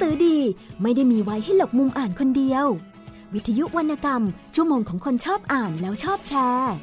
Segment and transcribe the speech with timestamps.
[0.00, 0.38] สือดี
[0.82, 2.66] ไม่ได้มีไว้ให้หลบมุมอ่านคนเดียว
[3.34, 4.22] วิทยุวรรณกรรม
[4.54, 6.74] ชั่วโมงของคนชอบอ่านแล้วชอบแชร์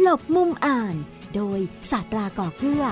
[0.00, 0.94] หลบมุมอ่าน
[1.34, 1.58] โดย
[1.90, 2.84] ศาสตราก่อเกื้อ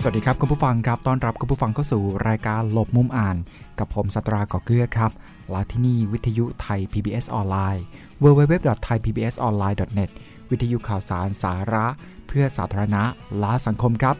[0.00, 3.36] สวัสดีครับคุณผู้ฟังครับต้อนรับคุณผู้ฟังเข้าสู่รายการหลบมุมอ่าน
[3.78, 5.10] กับผมสตราก่อเกื้อครับ
[5.50, 7.84] และที่นี่วิทยุไทย PBS ออนไลน์
[8.22, 10.10] www.thaipbsonline.net
[10.50, 11.86] วิทยุข่าวสารสาระ
[12.28, 13.02] เพื่อสาธารณะ
[13.38, 14.16] และสังคมครับ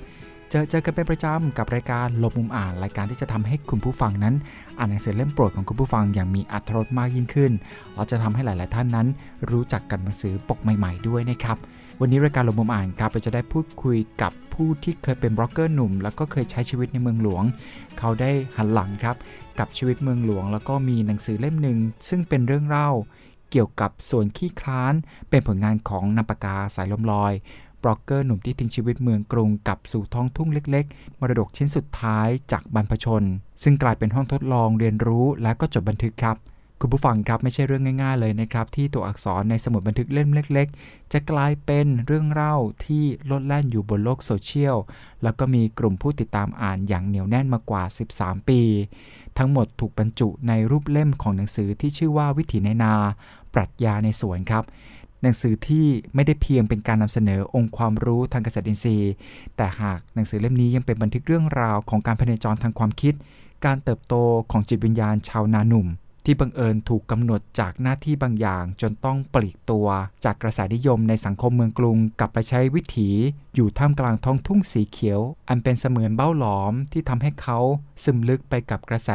[0.51, 4.35] เจอเจอกันเป็นประจำกับรายการลบมุมอ่านรายการที่จะทำให้คุณผู้ฟังนั้น
[4.79, 7.53] อ่านหนังสือเล่มโปรดของคุณผู้ฟังอย่างมีอรรถรสมากยิ่งขึ้น
[7.95, 9.07] เราจะทำให้หลาย ๆ ท่านนั้น
[9.51, 11.57] รู้จักกันหนังสือปกใหม่ ๆ ด้วยนะครับ
[12.01, 17.45] วันนี้รายการลบมุมอ่านครับเราจะได้พูดคุยกับผู้ที่เคยเป็นบล็อกเกอร์หนุ่ม แล้วก็เคยใช้ชีวิตในเมืองหลวง
[17.99, 19.17] เขาได้หันหลังครับ
[19.59, 22.91] กับชีวิตเมืองหลวง แล้วก็มีหนังสือเล่มหนึ่งซึ่งเป็นเรื่องเล่า
[23.51, 24.95] เกี่ยวกับส่วนขี้คลาน
[25.31, 27.33] เป็นผลงานของนามปากาสายลมลอย
[27.83, 33.23] บล็อกเกอร์หนุ่มที่ทิ้งชีวิตเมืองกรุงกับสู่ท้องทุ่งเล็กๆ มรดกชิ้นสุดท้ายจากบรรพชน
[33.63, 36.37] ซึ่งกลายเป็นห้องทดลองเรียนรู้และก็จดบันทึกครับ
[36.81, 44.77] คุณผู้ฟังครับไม่ใช่เรื่องง่ายๆเลยนะครับ ที่ตัวอักษรในสมุดบันทึกเล่มเล็ก ๆ จะกลายเป็นเรื่องเล่าที่ลดแล่นอยู่บนโลกโซเชียล
[45.23, 47.85] แล้วก็มีกลุ่มผู้ติดตามอ่านอย่างเหนียวแน่นมากว่า
[48.17, 48.61] 13 ปี
[49.39, 52.95] ทั้งหมดถูกบรรจุในรูปเล่มของหนังสือที่ชื่อว่าวิถีในนา
[53.55, 54.65] ปรัชญาในสวนครับ
[55.23, 59.13] หนังสือที่ไม่ได้เพียงเป็นการนำเสนอองค์ความรู้ทางเกษตรอินทรีย์
[59.57, 63.15] แต่หากหนังสือเล่มนี้ยังเป็นบันทึกเรื่องราวของการพเนจรทางความคิด
[63.65, 64.15] การเติบโต
[64.51, 65.87] ของจิตวิญญาณชาวนาหนุ่ม
[66.25, 69.89] ที่บังเอิญถูกกำหนดจากหน้าที่บางอย่าง จนต้องปลีกตัว
[70.25, 73.11] จากกระแสนิยมในสังคมเมืองกรุงกลับไปใช้วิถี
[73.55, 77.59] อยู่ท่ามกลางท้องทุ่งสีเขียว อันเป็นเสมือนเบ้าหลอมที่ทำให้เขา
[78.05, 79.11] ซึมลึกไปกับกระแส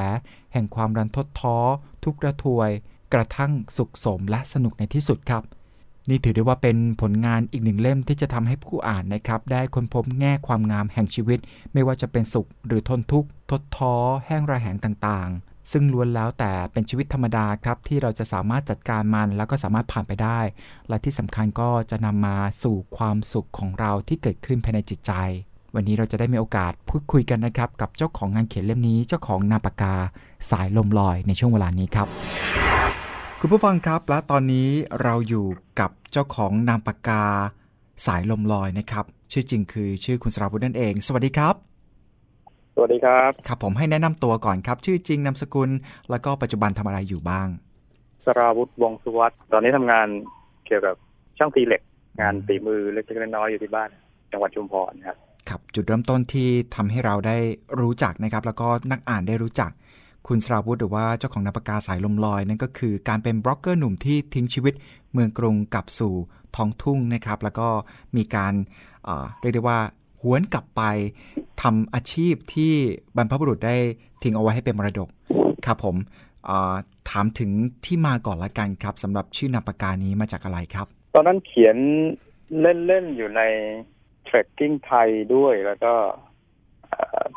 [0.53, 1.57] แห่งความรันทดท้อ
[2.03, 2.69] ทุกข์ระทวย
[3.13, 5.43] กระทั่งสุขสมและสนุกในที่สุดครับ
[6.09, 11.39] นี่ถือได้ว่าเป็นผลงานอีกหนึ่งเล่มที่จะทำให้ผู้อ่านนะครับ ได้ค้นพบแง่ความงามแห่งชีวิต
[11.73, 13.95] ไม่ว่าจะเป็นสุขหรือทนทุกข์ทดท้อ
[14.25, 15.29] แห้งระแหงต่าง
[15.71, 20.39] ซึ่งล้วนแล้วแต่เป็นชีวิตธรรมดาครับที่เราจะสามารถจัดการมันแล้วก็สามารถผ่านไปได้
[20.89, 25.13] และที่สำคัญก็จะนำมาสู่ความสุขของเราที่เกิดขึ้นภายในจิตใจ
[25.75, 29.95] วันนี้เราจะได้มีโอกาสพูดคุยกันนะครับ กับเจ้าของงานเขียนเล่มนี้เจ้าของนามปากกา
[30.51, 32.07] สายลมลอยในช่วงเวลานี้ครับ
[33.39, 34.69] คุณผู้ฟังครับและตอนนี้
[35.01, 35.47] เราอยู่
[35.79, 37.23] กับเจ้าของนามปากกา
[38.05, 41.66] สายลมลอยนะครับ ชื่อจริงคือชื่อคุณสราวุฒินั่นเอง สวัสดีครับ
[42.79, 45.69] สวัสดีครับ ครับผมให้แนะนำตัวก่อนครับ ชื่อจริงนามสกุล
[46.09, 47.47] แล้วก็ปัจจุบันทำอะไรอยู่บ้าง
[48.25, 50.07] สราวุฒิวงศ์สุวัสด์ตอนนี้ทำงาน
[50.65, 50.95] เกี่ยวกับ
[51.37, 51.81] ช่างตีเหล็ก
[52.21, 53.89] งานตีมือเล็กๆน้อยๆอยู่ที่บ้าน
[54.31, 55.17] จังหวัดชุมพรครับ
[55.49, 57.37] ครับจุดเริ่มต้นที่ทำให้เราได้
[57.79, 59.71] รู้จักนะครับ แล้วก็นักอ่านได้รู้จัก
[60.27, 64.73] คุณสราวุฒิหรือว่าเจ้าของนามปากกาสายลมลอย นั่นก็คือการเป็นบล็อกเกอร์หนุ่มที่ทิ้งชีวิต
[65.13, 66.13] เมืองกรุงกลับสู่
[66.55, 67.67] ท้องทุ่งนะครับ แล้วก็
[68.15, 68.53] มีการ
[69.03, 70.81] เอ่อเรียกได้ว่าห วนกลับไป
[71.61, 72.73] ทำอาชีพที่
[73.15, 73.75] บรรพบุรุษได้
[74.23, 75.09] ทิ้งเอาไว้ให้เป็นมรดก
[75.65, 75.95] ครับผม
[76.45, 76.75] เอ่อ
[77.09, 77.51] ถามถึง
[77.85, 81.77] ที่มาก่อนละกันครับสำหรับชื่อนามปากกานี้มาจากอะไรครับ ตอนนั้นเขียน
[82.61, 83.41] เล่น ๆ อยู่ใน
[84.27, 85.93] Trekking ไทยด้วยแล้วก็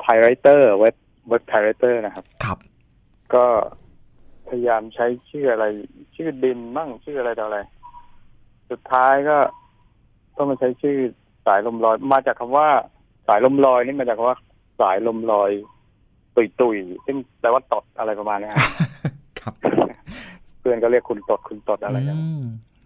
[0.00, 0.96] ThaiWriter เว็บ
[1.28, 2.58] เว็บ ThaiWriter นะครับ ครับ
[3.34, 3.46] ก็
[4.48, 5.66] พยายามใช้ชื่ออะไร
[6.16, 7.58] ชื่อดินมั่งชื่ออะไรต่ออะไร
[8.70, 9.38] สุดท้ายก็
[10.36, 10.96] ต้องมาใช้ชื่อ
[11.46, 12.68] สายลมลอย มาจากคำว่า
[13.26, 14.38] สายลมลอยนี่มาจากคำว่า
[14.80, 15.50] สายลมลอย
[16.36, 18.70] ตุยตุยๆซึ่งแปลว่าตดอะไรประมาณเนี้ยครับ
[19.40, 19.54] ครับ
[20.60, 22.42] เพื่อนก็เรียกคุณตดคุณตดอะไรกันอืม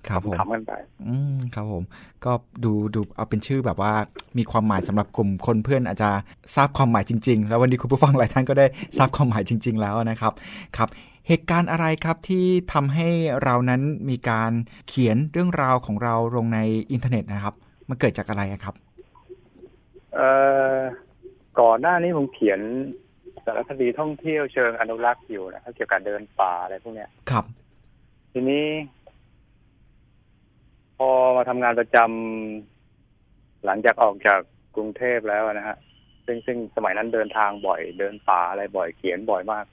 [0.08, 0.72] ครับผมขำๆกันไป
[1.06, 1.82] อืมครับผม
[2.24, 2.32] ก็
[2.64, 3.92] ดูดูเอาเป็นชื่อแบบว่า
[4.38, 6.10] มีความหมายสำหรับกลุ่มคนเพื่อนอาจจะ
[6.54, 8.66] ทราบความหมายจริง ๆ แล้ววันนี้คุณผู้ฟังหลายท่านก็ได้
[8.96, 10.32] ทราบความหมายจริง ๆ แล้วนะครับ
[10.76, 10.88] ครับ
[11.28, 13.08] เหตุการณ์อะไรครับที่ทำให้
[13.42, 14.50] เรานั้นมีการ
[14.88, 16.58] เขียนเรื่องราวของเราลงใน
[16.92, 17.54] อินเทอร์เน็ตนะครับ
[17.88, 18.74] มันเกิดจากอะไรอะครับ
[20.14, 20.28] เอ่
[20.76, 20.78] อ
[21.60, 22.60] ก่อนหน้านี้ผมเขียน
[23.44, 27.44] สารคดีท่องเที่ยวเชิงอนุรักษ์อยู่นะครับเกี่ยวกับเดินป่าอะไรพวกเนี้ยครับ
[28.32, 28.66] ทีนี้
[30.98, 34.40] พอมาทำงานประจำหลังจากออกจาก
[34.76, 35.76] กรุงเทพแล้วนะฮะ
[36.26, 39.64] ซึ่งซึ่งสมัยนั้นเดินทางบ่อย เดินป่าอะไรบ่อยเขียนบ่อยมาก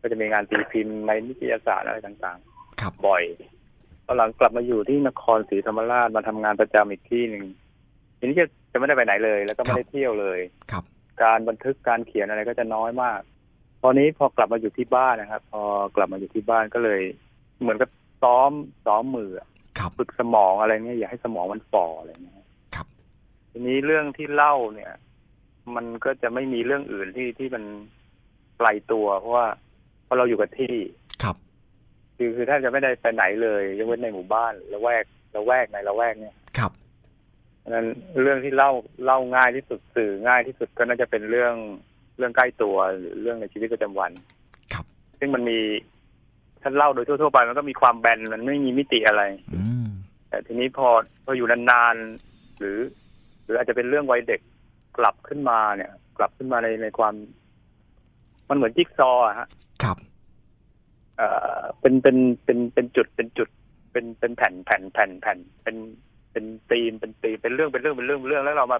[0.00, 2.38] ก็จะมีงานตีพิมพ์ในนิตยสารอะไรต่าง
[2.80, 3.22] ครับๆบ่อย
[4.08, 7.44] ตอนหลังกลับมาอยู่ที่นครศรีธรรมราชมาทำงานประจำอีกที่หนึ่ง
[8.18, 10.38] ทีนี้จะจะไม่ได้ไปไหนเลย แล้วก็ไม่ได้เที่ยวเลย
[10.70, 10.84] ครับ
[11.22, 13.20] การบันทึกการเขียนอะไรก็จะน้อยมาก
[13.82, 15.62] ตอนนี้พอกลับมาอยู่ที่บ้านนะครับ พอ
[15.96, 17.00] กลับมาอยู่ที่บ้านก็เลย
[17.60, 17.90] เหมือนกับ
[18.22, 18.50] ซ้อม
[18.86, 22.36] ซ้อมมืออะครับฝึกสมองอะไรเงี้ยอย่าให้สมองมันฝ่ออะไรเงี้ย
[22.74, 22.86] ครับ
[23.50, 24.92] ทีนี้เรื่องที่เล่าเนี่ย
[25.74, 27.64] มันก็จะไม่มีเรื่องอื่นที่ที่มัน
[28.58, 29.46] ไกลตัว เพราะว่า
[30.06, 30.72] พอเราอยู่กับที่
[32.18, 35.04] ครับคือคือถ้าจะไม่ได้ไปไหนเลยยกเว้นในหมู่บ้านละแวก
[35.34, 36.72] ละแวกในละแวกเนี่ยครับ
[37.58, 37.86] เพราะฉะนั้น
[38.22, 38.70] เรื่องที่เล่า
[39.04, 41.54] เล่าง่ายที่สุดสื่อง่ายที่สุดก็น่าจะเป็นเรื่อง
[42.18, 44.10] เรื่องใกล้ตัวหรือเรื่องในชีวิตประจำวัน
[44.72, 44.84] ครับ
[45.18, 45.58] ซึ่งมันมี
[46.62, 49.22] ถ้าเล่าโดยทั่วๆไปมันก็มีความแบนมันไม่มีมิติอะไร
[49.54, 49.88] อืม
[50.28, 50.88] แต่ทีนี้พอ
[51.24, 52.78] พออยู่นานๆหรือ
[53.44, 54.40] หรืออาจจะเป็นเรื่องวัยเด็ก
[54.98, 57.14] กลับขึ้นมาเนี่ย กลับขึ้นมาในในความ
[58.48, 59.48] มันเหมือนจิ๊กซอว์อะฮะ
[59.82, 59.96] ครับ
[61.18, 61.28] เอ่
[61.58, 63.48] อเป็นเป็นเป็นเป็นจุดเป็นจุด
[63.92, 65.76] เป็นเป็นแผ่นแผ่นแผ่นแผ่นเป็น
[66.32, 68.78] เป็นธีมเป็นธีมเป็นเรื่องเป็นเรื่องเป็นเรื่องเป็นเรื่องแล้วเรามา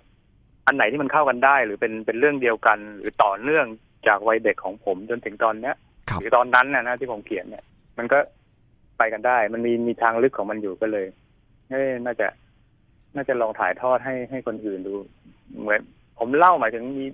[0.67, 3.67] อันไหนที่มันเข้ากันได้ หรือเป็นเป็นเรื่องเดียวกัน หรือต่อเนื่อง
[4.09, 5.75] จากวัยเด็กของผมจนถึงตอนเนี้ย
[6.09, 7.65] ครับหรือตอนนั้นนะนะที่ผมเขียนเนี่ย
[7.99, 8.19] มันก็
[8.99, 11.07] ไปกันได้ มันมีมีทางลึกของมันอยู่ก็เลย
[11.71, 12.27] เอ้น่าจะ
[13.15, 14.95] น่าจะลองถ่ายทอดให้ให้คนอื่นดู
[15.61, 15.81] เหมือน
[16.19, 17.05] ผมเล่าหมายถึงมี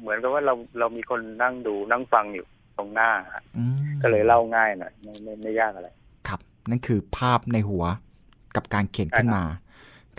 [0.00, 5.88] เหมือนกับว่าเราเรามีคนนั่งดูนั่งฟังอยู่ต รงหน้าฮะอืมก็เลยเล่าง่ายหน่อยไม่ไม่ไม่ยากอะไร
[6.28, 6.40] ครับ
[6.70, 7.84] นั่นคือภาพในหัว
[8.56, 9.44] กับการเขียนขึ้นมา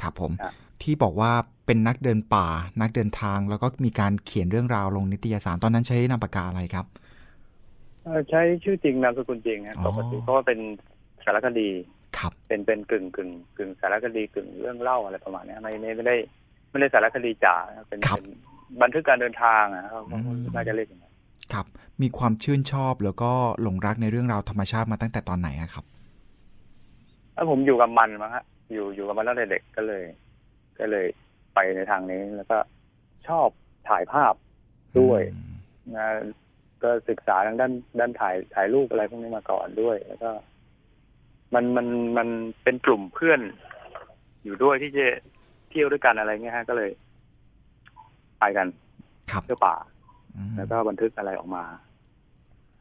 [0.02, 1.32] ครับผมครับที่บอกว่า
[1.66, 2.48] เป็นนักเดินป่า
[2.82, 6.86] นักเดินทาง แล้วก็มีการเขียนเรื่องราวลงนิตยสารตอนนั้นใช้นามปากกาอะไรครับ
[8.04, 10.60] เอ่อใช้ชื่อจริงนามสกุลจริงฮะอ๋อปกติเพราะว่าเป็น
[11.26, 11.70] สารคดี
[12.18, 16.16] ครับเป็นเป็นกึ่งกึ่งกึ่งสารคดีกึ่งเรื่องเล่าอะไรประมาณเนี้ยไม่ไม่ไม่ได้
[16.70, 18.28] ไม่ได้สารคดีจ๋านะเป็นครับเป็น
[18.82, 21.13] บันทึกการเดินทางอะเขาอืมน่าจะเรียกอย่างนั้น
[21.54, 21.66] ครับ
[22.02, 23.32] มีความชื่นชอบแล้วก็
[23.62, 25.86] หลงรักในเรื่องราวธรรมชาติมาตั้งแต่ตอนไหนอะครับ
[27.34, 28.44] แล้วผมอยู่กับมันมาฮะ
[28.74, 30.04] อยู่อยู่กับมันตั้งแต่เด็กก็เลย
[30.80, 31.06] ก็เลย
[31.56, 32.58] ไปในทางนี้แล้วก็
[33.28, 33.48] ชอบ
[33.90, 34.34] ถ่ายภาพ
[35.00, 35.54] ด้วยอืม
[35.96, 36.08] นะ
[36.84, 40.32] ก็ศึกษาทางด้านด้านถ่ายถ่ายรูปอะไรพวกนี้มาก่อนด้วย แล้วก็
[41.54, 41.88] มันมัน
[42.18, 42.28] มัน
[42.64, 43.40] เป็นกลุ่มเพื่อน
[44.44, 45.06] อยู่ด้วยที่จะ
[45.70, 46.90] เที่ยวด้วยกันอะไรเงี้ยฮะก็เลย
[48.40, 48.68] ไปกัน
[49.32, 49.93] ครับเที่ยวป่าอืม
[50.58, 51.64] แล้วก็บันทึกอะไรออกมา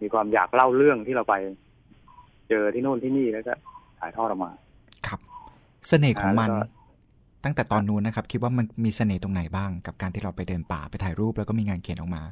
[0.00, 1.34] มีความอยากเล่าเรื่องที่เราไป
[2.48, 3.52] เจอที่โน่นที่นี่แล้วก็
[4.00, 4.50] ถ่ายทอดออกมา
[5.06, 5.20] ครับ
[5.88, 6.80] เสน่ห์ของมันแล้วก็
[7.44, 12.22] ตั้งแต่ตอนนู้นนะครับ คิดว่ามันมีเสน่ห์ตรงไหนบ้าง กับการที่เราไปเดินป่าไปถ่ายรูปแล้วก็มีงานเขียนออกมา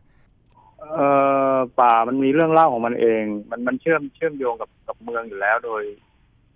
[0.95, 1.09] เอ่
[1.55, 5.83] อป่ามันมีเรื่องเล่าของมันเอง มันมันเชื่อมเชื่อมโยงกับกับเมืองอยู่แล้ว โดย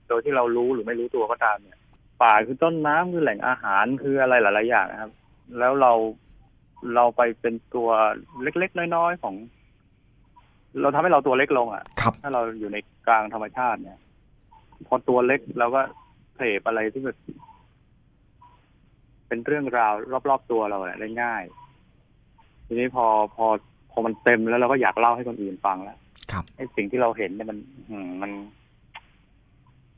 [0.09, 1.79] โดยที่เรารู้หรือไม่รู้ตัวก็ตามเนี่ย
[2.23, 5.13] ป่าคือต้นน้ำคือแหล่งอาหารคืออะไรหลาย ๆ อย่างนะครับ
[5.59, 5.93] แล้วเรา
[6.95, 7.89] เราไปเป็นตัว
[8.43, 9.35] เล็กๆน้อยๆของ
[10.81, 12.77] เราทำให้เราตัวเล็กลงอะครับถ้าเราอยู่ใน
[13.07, 13.99] กลางธรรมชาติเนี่ย
[14.87, 15.81] พอตัวเล็กเราก็
[16.37, 17.17] เสพอะไรที่มัน
[19.29, 19.93] เป็นเรื่องราว
[20.29, 21.43] รอบๆตัวเราเนี่ยได้ง่าย
[22.67, 23.47] ทีนี้พอพอ
[23.91, 25.99] พอมันเต็มแล้วเราก็อยากเล่าให้คนอื่นฟังแล้ว
[26.33, 27.59] ครับไอ้สิ่งที่เราเห็นเนี่ยมัน
[27.91, 28.31] อืมมัน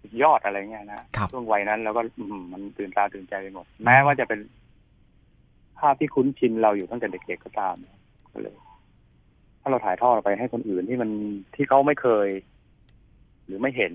[0.00, 4.40] สุดยอดอะไรเงี้ยนะครับช่วงวัยนั้นเราก็อืมมันตื่นตาตื่นใจไปหมด แม้ว่าจะเป็น
[5.78, 7.76] ภาพที่คุ้นชินเราอยู่ตั้งแต่เด็กๆก็ตาม
[8.32, 8.56] ก็เลย
[9.60, 11.10] ถ้าเราถ่ายทอดออกไปให้คนอื่นที่มัน
[11.54, 12.28] ที่เขาไม่เคย
[13.46, 13.92] หรือไม่เห็น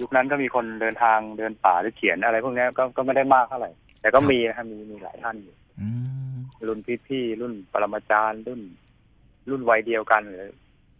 [0.00, 3.70] ยุคนั้นก็มีคนเดินทางเดินป่าหรือเขียนอะไรพวกเนี้ยก็ก็ไม่ได้มากเท่าไหร่
[4.00, 5.88] แต่ก็มีนะครับมีมีหลายท่านอยู่อื
[6.32, 6.34] ม
[6.68, 8.60] รุ่นพี่ๆรุ่นปรมาจารย์รุ่น
[9.50, 10.46] รุ่นวัยเดียวกันหรือ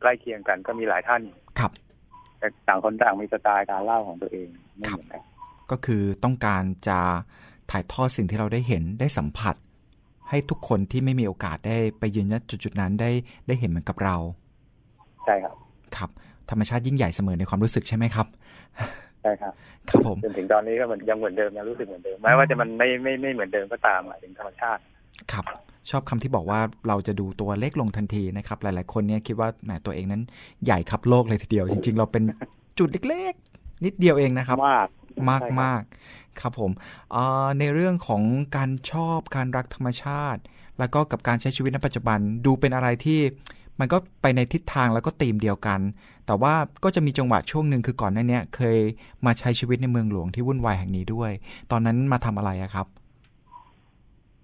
[0.00, 1.72] ใกล้เคียงกันก็มีหลายท่านอยู่ครับ
[2.38, 5.22] แต่ต่างคนต่างมีสไตล์การเล่าของตัวเองไม่เหมือนกัน
[5.70, 6.98] ก็คือต้องการจะ
[7.70, 9.56] ถ่ายทอดสิ่งที่เราได้เห็นได้สัมผัส
[10.29, 13.11] ให้ทุกคนที่ไม่มีโอกาสได้ไปยืนณจุดๆนั้นได้
[13.47, 14.17] ได้เห็นเหมือนกับเรา
[15.25, 15.55] ใช่ครับ
[15.97, 16.11] ครับ
[16.50, 18.26] ธรรมชาติยิ่งใหญ่เสมอในความรู้สึกใช่ไหมครับ
[19.23, 19.52] ใช่ครับ
[19.88, 24.81] ครับผมจนถึงตอนนี้ก็เหมือนยังเหมือนเดิมยังรู้สึกเหมือนเดิมแม้ว่าจะมันไม่ไม่ไม่เหมือนเดิมก็ตามหมายถึงธรรมชาติ
[25.33, 25.45] ครับ
[25.90, 30.23] ชอบคำที่บอกว่าเราจะดูตัวเล็กลงทันทีนะครับ หลาย ๆ คนเนี่ยคิดว่าแหมตัวเองนั้น
[30.64, 32.23] ใหญ่ครับโลกเลยทีเดียว จริง ๆ เราเป็น
[32.78, 34.88] จุดเล็ก ๆ นิดเดียวเองนะครับ มาก
[35.31, 35.83] มากใช่ครับมาก
[36.41, 36.71] ครับผม
[37.12, 38.23] เอ่อในเรื่องของ
[38.57, 40.41] การชอบการรักธรรมชาติ
[40.79, 43.21] แล้วก็กับการใช้ชีวิตในปัจจุบันดูเป็นอะไรที่
[43.81, 45.81] มันก็ไปในทิศทางแล้วก็ธีมเดียวกัน
[46.26, 48.79] แต่ว่าก็จะมีจังหวะช่วงหนึ่งคือก่อนหน้าเนี้ยเคย
[49.26, 51.31] มาใช้ชีวิตในเมืองหลวงที่วุ่นวายแห่งนี้ด้วย
[51.71, 52.87] ตอนนั้นมาทำอะไรอะครับ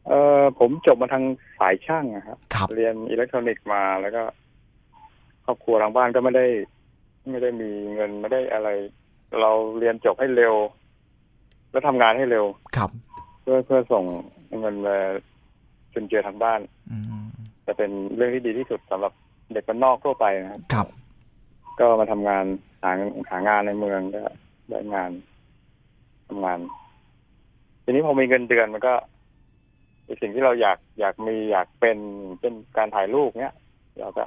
[0.07, 1.25] เออผมจบมาทาง
[1.59, 4.23] สายช่างนะครับครับเรียนอิเล็กทรอนิกส์มาแล้วก็
[5.45, 6.47] ครอบครัวทางบ้านก็ไม่ได้
[7.31, 8.69] ไม่ได้มีเงินไม่ได้อะไร
[9.41, 10.55] เราเรียนจบให้เร็ว
[11.71, 12.45] แล้วทำงานให้เร็ว
[12.77, 12.91] ครับ
[13.41, 14.05] เพื่อเพื่อส่ง
[14.59, 14.97] เงินมา
[15.95, 16.61] จนเจือทางบ้าน
[16.91, 17.25] อืม
[17.67, 19.13] จะเป็นเรื่องที่ดีที่สุดสำหรับ
[19.53, 20.87] เด็กบ้านนอกทั่วไปนะครับครับ
[21.81, 22.45] ก็มาทำงาน
[22.83, 22.93] หา
[23.31, 24.23] หางานในเมืองก็
[24.69, 25.11] ได้งาน
[26.29, 26.59] ทำงาน
[27.85, 28.95] ทีนี้พอมีเงินเดือนมันก็
[30.05, 31.99] เป็นสิ่งที่เราอยากอยากมีอยากเป็น
[32.41, 33.55] เป็นการถ่ายรูปเนี้ย
[33.99, 34.25] เราก็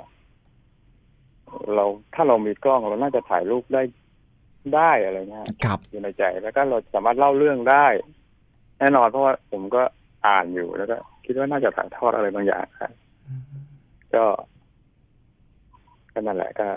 [1.76, 1.86] เรา
[2.16, 3.82] ถ้าเรามีกล้องเราน่าจะถ่ายรูปได้
[4.76, 7.86] ได้อะไรเงี้ยครับอยู่ในใจแล้วก็เราสามารถเล่าเรื่องได้
[8.80, 9.82] แน่นอนเพราะว่าผมก็
[10.28, 12.92] อ่านอยู่แล้วก็คิดว่าน่าจะถ่ายทอดอะไรบางอย่างครับ
[13.28, 13.44] อืม
[14.16, 14.26] ก็
[16.14, 16.68] ก็นั่นแหละก็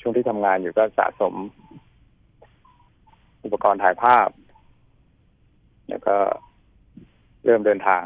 [0.00, 1.34] ช่วงที่ทำงานอยู่ก็สะสม
[3.52, 4.28] ปกรณ์ถ่ายภาพ
[5.88, 6.16] แล้วก็
[7.44, 8.02] เริ่มเดินทาง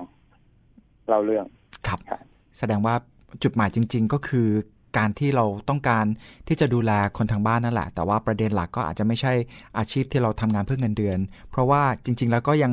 [1.08, 1.46] เล่าเรื่อง
[1.86, 2.20] ครับครับ
[2.58, 2.94] แสดงว่า
[3.42, 4.48] จุดหมายจริง ๆ ก็คือ
[4.96, 6.04] การที่เราต้องการ
[6.48, 9.32] ที่จะดูแลคนทางบ้านนั่นแหละ แต่ว่าประเด็นหลักก็อาจจะไม่ใช่
[9.78, 11.18] อาชีพที่เราทำงานเพื่อเงินเดือน
[11.50, 12.72] เพราะว่าจริง ๆ แล้วก็ยัง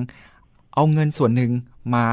[0.73, 1.51] เอาเงินส่วนหนึ่ง
[1.95, 2.05] มา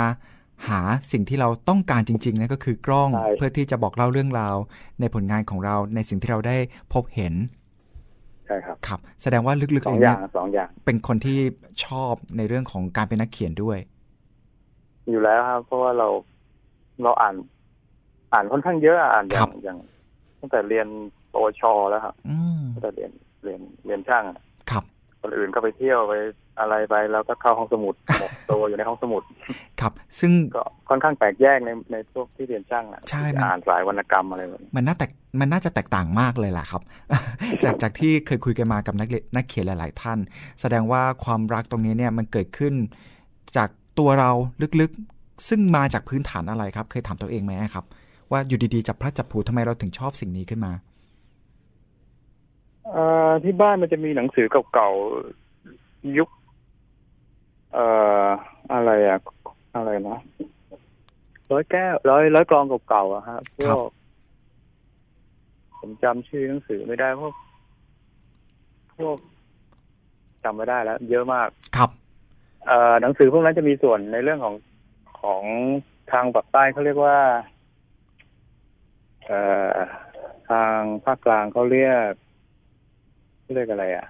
[0.68, 0.80] หา
[1.12, 4.56] สิ่งที่เราต้องการจริงๆนั่นก็คือกล้องใช่เพื่อที่จะบอกเล่าเรื่องราว
[5.00, 6.56] ในผลงานของเราในสิ่งที่เราได้
[6.92, 7.34] พบเห็น
[8.46, 11.38] ใช่ครับครับ แสดงว่าลึกๆสองเองอเนี่ย่ายงสองอย่างเป็นคนที่
[11.84, 13.78] ชอบในเรื่องของการเป็นนักเขียนด้วย
[15.10, 16.08] อยู่แล้วครับ เพราะว่าเรา
[17.02, 17.34] เราอ่าน
[18.32, 19.78] อ่านค่อนข้างเยอะอ่านอครัย่าบงอย่าง
[20.42, 20.86] ตั้งแต่เรียน
[21.32, 23.10] ปวชแล้วครับอืมตั้งแต่เรียน
[23.44, 24.84] เรียนเรียนช่างอะครับ
[25.20, 26.14] คนอื่นก็ไปเที่ยวไป
[26.60, 29.22] อะไรไปแล้วก็เข้าห้องสมุดหมกตัวอยู่ในห้องสมุด
[29.80, 36.82] ครับ ซึ่งก็ค่อนข้างแปลกแยกในในพวกที่เรียนช่างนะใช่ที่มันอ่านสายวรรณกรรมอะไรแบบนี้มันน่าแตกมันน่าจะแตกต่างมากเลยแหละครับ
[37.62, 40.18] จากจากที่เคยคุยกันมากับนักเรียนนักเขียนหลาย ๆ ท่าน
[40.60, 42.74] แสดงว่าความรักตรงนี้เนี่ยมันเกิดขึ้น
[43.56, 43.68] จาก
[43.98, 44.30] ตัวเรา
[44.80, 47.84] ลึกๆ ซึ่งมาจากพื้นฐานอะไรครับ เคยถามตัวเองไหมครับ
[48.32, 50.72] ว่าอยู่ดีๆจับพระจับผลูทำไมเราถึงชอบสิ่งนี้ขึ้นมา
[52.90, 56.28] เอ่อที่บ้านมันจะมีหนังสือเก่าๆยุค
[57.72, 57.86] เอ่
[58.24, 58.26] อ
[58.72, 59.18] อะไรอะ
[59.76, 60.18] อะไรนะ
[61.50, 63.90] ร้อยแก้วร้อยร้อยกรองเก่าๆอะฮะพครัวบก
[65.78, 67.34] ผมจำชื่อหนังสือไม่ได้พวก
[68.98, 69.16] พวก
[70.44, 71.90] จำไม่ได้แล้ว เยอะมากครับ
[72.66, 74.54] เอ่อหนังสือพวกนั้นจะมีส่วนในเรื่องของ
[75.22, 75.42] ของ
[76.12, 77.51] ทางปากใต้เขาเรียกว่าเอ่อ
[80.50, 82.12] ทางภาคกลางเขาเรียก
[83.42, 84.06] เขาเรียกอะไรอะ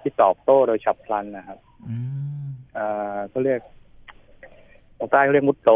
[0.00, 1.96] ที่ตอบโต้โดยฉับพลันนะครับอื
[2.42, 3.60] มเอ่อเขาเรียก
[4.98, 5.70] ภาคใต้เขาเรียกมุตโต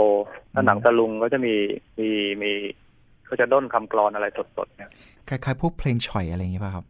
[0.55, 1.55] ถ้าหนังตะลุงก็จะมี
[1.99, 2.09] มี
[2.43, 2.53] มี
[3.26, 4.26] เขาจะด้นคำกรอนอะไร
[4.57, 4.91] สดๆเนี่ย
[5.29, 6.85] คล้ายๆพวกเพลงฉ่อยอะไรอย่างงี้ป่ะครับ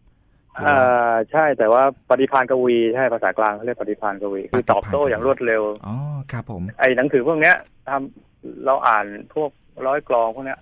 [0.56, 0.76] เอ่
[1.10, 5.96] อใช่แต่ว่าปฏิพานกวีใช่ภาษากลางเขาเรียกปฏิพานกวีคือตอบโต้อย่างรวดเร็วอ๋อ
[6.32, 7.56] ครับผม ไอ้หนังสือพวกเนี้ย
[7.88, 9.50] ทำเราอ่านพวก
[9.86, 10.60] ร้อยกลองพวกเนี้ย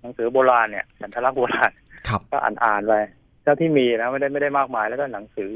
[0.00, 1.72] หนังสือโบราณเนี่ยสันทลักษณ์โบราณ
[2.08, 2.94] ครับก็อ่านอ่านไป
[3.42, 5.52] เท่าที่มีนะไม่ได้ไม่ได้มากมายแล้วก็หนังสือ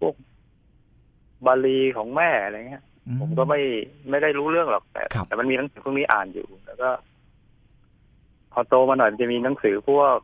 [0.00, 0.14] พวก
[1.46, 3.60] บาลีของแม่อะไรเงี้ยอืผมก็ไม่
[4.10, 6.90] ไม่ได้รู้เรื่องหรอกแต่ครับแต่มันมีหนังสือพวกนี้อ่านอยู่ แล้วก็
[8.52, 10.16] พอโตมาหน่อยมันจะมีหนังสือพวก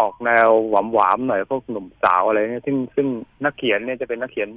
[0.00, 3.06] ออกแนวหวามหวามๆหน่อยพวกหนุ่มสาวอะไรเนี่ยซึ่งซึ่ง
[3.44, 4.48] นักเขียนเนี่ยจะเป็นนักเขียน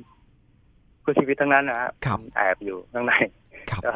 [1.02, 3.14] เพื่อชีวิตทั้งนั้นนะฮะครับแอบอยู่ข้างใน
[3.70, 3.94] ครับก็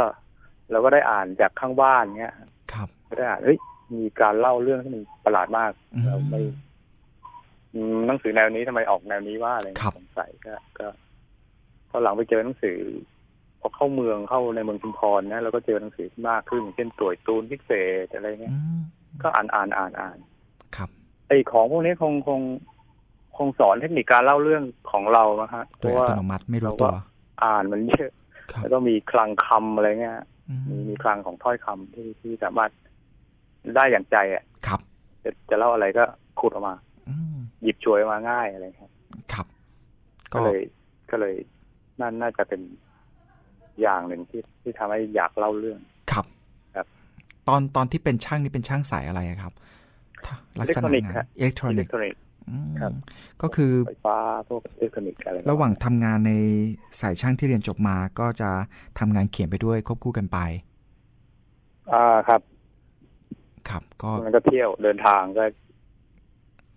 [0.71, 2.35] เราก็ได้อ่านจากข้างบ้านเงี้ย
[2.73, 3.57] ครับก็ได้อ่านเฮ้ย
[3.95, 6.41] มีการเล่าเรื่องที่มันประหลาดมากอืมเราไม่
[7.73, 10.87] อืมหนังสือแนวนี้ทำไมออกแนวนี้ว่าอะไรเงี้ยครับสงสัยก็ก็
[11.89, 12.79] พอหลังไปเจอหนังสือ
[13.59, 17.71] พอเข้าเมืองเข้าในเมืองชุมพรนะเราก็เจอหนังสือที่มากขึ้นอย่างเช่นตัวตูนพิเศ
[18.05, 18.79] ษอะไรเงี้ยอืม
[19.23, 20.17] ก็อ่านอ่านอ่านอ่าน
[20.75, 20.89] ครับ
[21.27, 22.41] ไอ้ของพวกนี้คงคง
[23.37, 26.97] คงสอนเทคนิคการเล่าเรื่องของเรานะฮะเพโดยราะอัว่าตโนมัติไม่รู้ตัว
[27.43, 28.11] อ่านมันเยอะ
[28.51, 30.19] ครับแล้วก็มีคลังคำอะไรเงี้ย
[30.49, 32.71] อืมมีมีคลังของถ้อยคำที่ที่สามารถ
[33.75, 34.79] ได้อย่างใจอะครับ
[35.23, 36.03] จะจะเล่าอะไรก็
[36.39, 36.75] ขุดออกมา
[37.09, 38.91] อืมหยิบฉวยออกมาง่ายอะไรครับ
[39.33, 39.45] ครับ
[40.33, 40.59] ก็เลย
[41.11, 41.35] ก็เลย
[42.01, 42.61] นั่นน่าจะเป็น
[43.81, 45.79] อย่างหนึ่งที่ที่ทำให้อยากเล่าเรื่อง
[46.11, 46.25] ครับ
[46.75, 46.85] ครับ
[47.47, 49.53] ตอนตอนที่เป็นช่างนี่เป็นช่างสายอะไรอะครับ
[50.25, 52.93] ถ้าลักษณะอิเล็กทรอนิกส์งานครับอิเล็กทรอนิกส์อิเล็กทรอนิกส์อืมครับ
[53.41, 54.17] ก็คือไฟฟ้า
[54.49, 56.33] พวกอิเล็กทรอนิกส์อะไรระหว่างทำงานใน
[57.01, 58.49] สายช่างที่เรียนจบมาก็จะ
[58.99, 60.37] ทำงานเขียนไปด้วยควบคู่กันไป
[61.93, 62.41] อ่าครับ
[63.71, 65.43] ครับ ก็มันก็เที่ยวเดินทางก็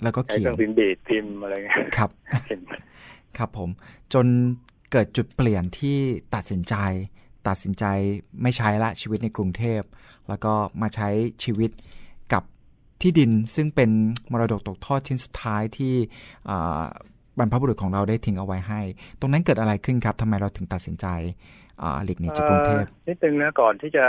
[0.03, 2.11] แล้วก็ใช้เขีเคยรื่อนงพิมพ์ดีดพิมพ์อะไรเงี้ยครับ
[2.49, 2.61] เห็น
[3.39, 3.71] ครับผม
[4.15, 4.27] จน
[4.93, 5.97] เกิดจุดเปลี่ยนที่
[6.35, 6.75] ตัดสินใจ
[7.49, 7.85] ตัดสินใจ
[8.43, 9.83] ไม่ใช้ละชีวิตในกรุงเทพ
[10.29, 11.09] แล้วก็มาใช้
[11.45, 11.71] ชีวิต
[12.33, 12.43] กับ
[13.03, 13.91] ที่ดินซึ่งเป็น
[14.33, 15.95] มรดกตกทอดชิ้นสุดท้ายที่
[16.51, 16.83] อ่า
[17.39, 18.81] บรรพบุรุษของเราได้ทิ้งเอาไว้ให้
[19.21, 21.07] ตรงนั้นเกิดอะไรขึ้นครับทำไมเราถึงตัดสินใจ
[21.83, 24.07] อ่าหลีกหนีจากกรุงเทพอ่อนิดนึงนะก่อนที่จะ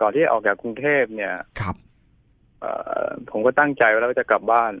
[0.00, 1.76] ก่อนที่จะออกจากกรุงเทพเนี่ยครับ
[2.60, 2.70] เอ่
[3.04, 4.72] อผมก็ตั้งใจไว้แล้วว่าจะกลับบ้าน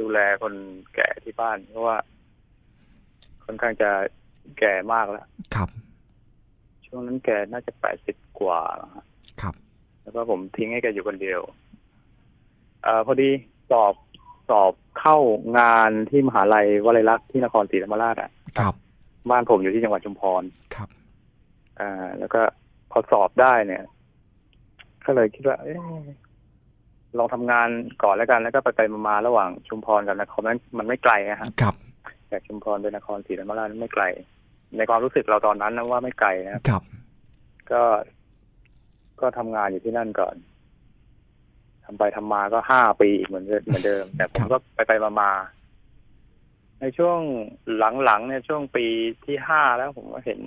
[0.00, 0.54] ดูแลคน
[0.94, 1.96] แก่ที่บ้าน เพราะว่า
[3.44, 3.90] ค่อนข้างจะ
[4.58, 5.68] แก่มากแล้ว ครับ
[6.86, 9.04] ช่วงนั้นแกน่าจะแปดสิบกว่าแล้วฮะ
[9.42, 9.54] ครับ
[10.02, 11.40] แล้วก็ผมทิ้งให้แกอยู่คนเดียว
[12.82, 13.30] เอ่อพอดี
[13.70, 13.94] สอบ
[14.48, 15.16] สอบเข้า
[15.58, 18.74] งานที่มหาลัยวลัยลักษณ์ที่นครศรีธรรมราชอะครับ
[19.30, 20.42] บ้านผมอยู่ที่จังหวัดชุมพร
[20.74, 20.88] ครับ
[21.80, 22.40] อ่าแล้วก็
[22.90, 23.82] พอสอบได้เนี่ย
[25.08, 25.78] ก็เลยคิดว่าเอ๊ะ
[27.18, 27.68] ลองทำงาน
[28.02, 31.74] ก่อนแล้วกันแล้วก็ไปไปมาๆระหว่างชุมพรกับนครนั้นมันไม่ไกลนะฮะครับ
[32.30, 34.04] จากชุมพรไปนครศรีธรรมราชไม่ไกล
[34.76, 36.82] ในความรู้สึกเราตอนนั้นนะว่าไม่ไกลนะครับครับ
[37.72, 37.82] ก็
[39.20, 40.36] ก็ทำงานอยู่ที่นั่นก่อน
[41.84, 45.30] ทำไปทำมาก็ห้าปีอีกเหมือนเดิมเหมือนเดิม แต่ผมก็ไปไปมามา
[46.80, 47.18] ในช่วง
[48.04, 48.86] หลังๆเนี่ยช่วงปี
[49.24, 50.40] ที่ห้าแล้วผมก็เห็น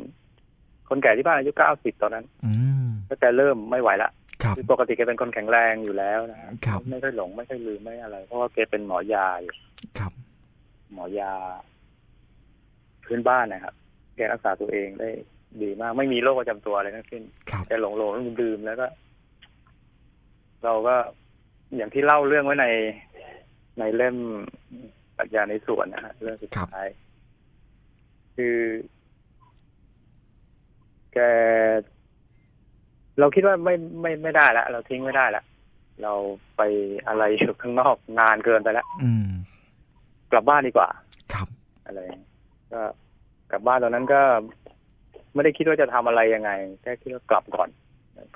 [0.89, 2.51] คนแก่ที่บ้านอายุเก้าสิบตอนนั้นอื
[2.88, 4.10] มก็แกเริ่มไม่ไหวละ
[4.43, 9.55] ครับคือปกติแกเป็นคนแข็งแรงอยู่แล้วนะครับไม่ค่อยหลงไม่ค่อยลืมไม่อะไร เพราะว่าแกเป็นหมอยาอยู่
[10.00, 10.12] ครับ
[10.93, 11.31] หมอยา
[13.05, 13.74] พื้นบ้านนะครับ
[14.15, 15.10] แกรักษาตัวเองได้
[15.62, 18.88] ดีมาก ไม่มีโรคประจำตัวอะไรทั้งสิ้นครับแกหลงหลงดื่มแล้วก็
[20.63, 20.95] เราก็
[21.75, 22.67] อย่างที่เล่าเรื่องไว้ใน
[23.79, 24.17] ในเล่ม
[25.17, 26.88] ปรัชญาในสวนนะฮะเรื่องสุดท้าย
[28.36, 28.57] คือ
[31.13, 31.19] แก
[33.20, 35.44] เราคิดว่าไม่ไม่ไม่ได้ละเราทิ้งไม่ได้ละ
[36.01, 36.13] เรา
[36.58, 36.62] ไป
[37.08, 39.27] อะไรอยู่ข้างนอกนานเกินไปแล้วอืม
[40.32, 40.89] กลับบ้านดีกว่า
[41.34, 41.48] ครับ
[41.86, 42.01] อะไร
[42.72, 42.82] ก็
[43.51, 44.22] กลับบ้านตอนนั้นก็
[45.34, 46.51] ไม่ได้คิดว่าจะทำอะไรยังไง
[46.82, 47.70] แค่คิดว่ากลับก่อน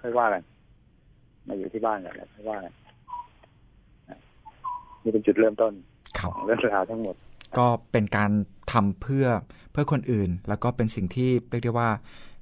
[0.01, 0.43] ค่อยว่ากัน
[1.47, 2.73] มาอยู่ที่บ้านกันแล้วค่อยว่ากัน
[5.03, 5.73] นี่เป็นจุดเริ่มต้น
[6.19, 7.15] คขรับองเรื่องราวทั้งหมด
[7.57, 8.31] ก็เป็นการ
[8.73, 9.27] ทำเพื่อ
[9.71, 11.89] เพื่อคนอื่น แล้วก็เป็นสิ่งที่เรียกได้ว่า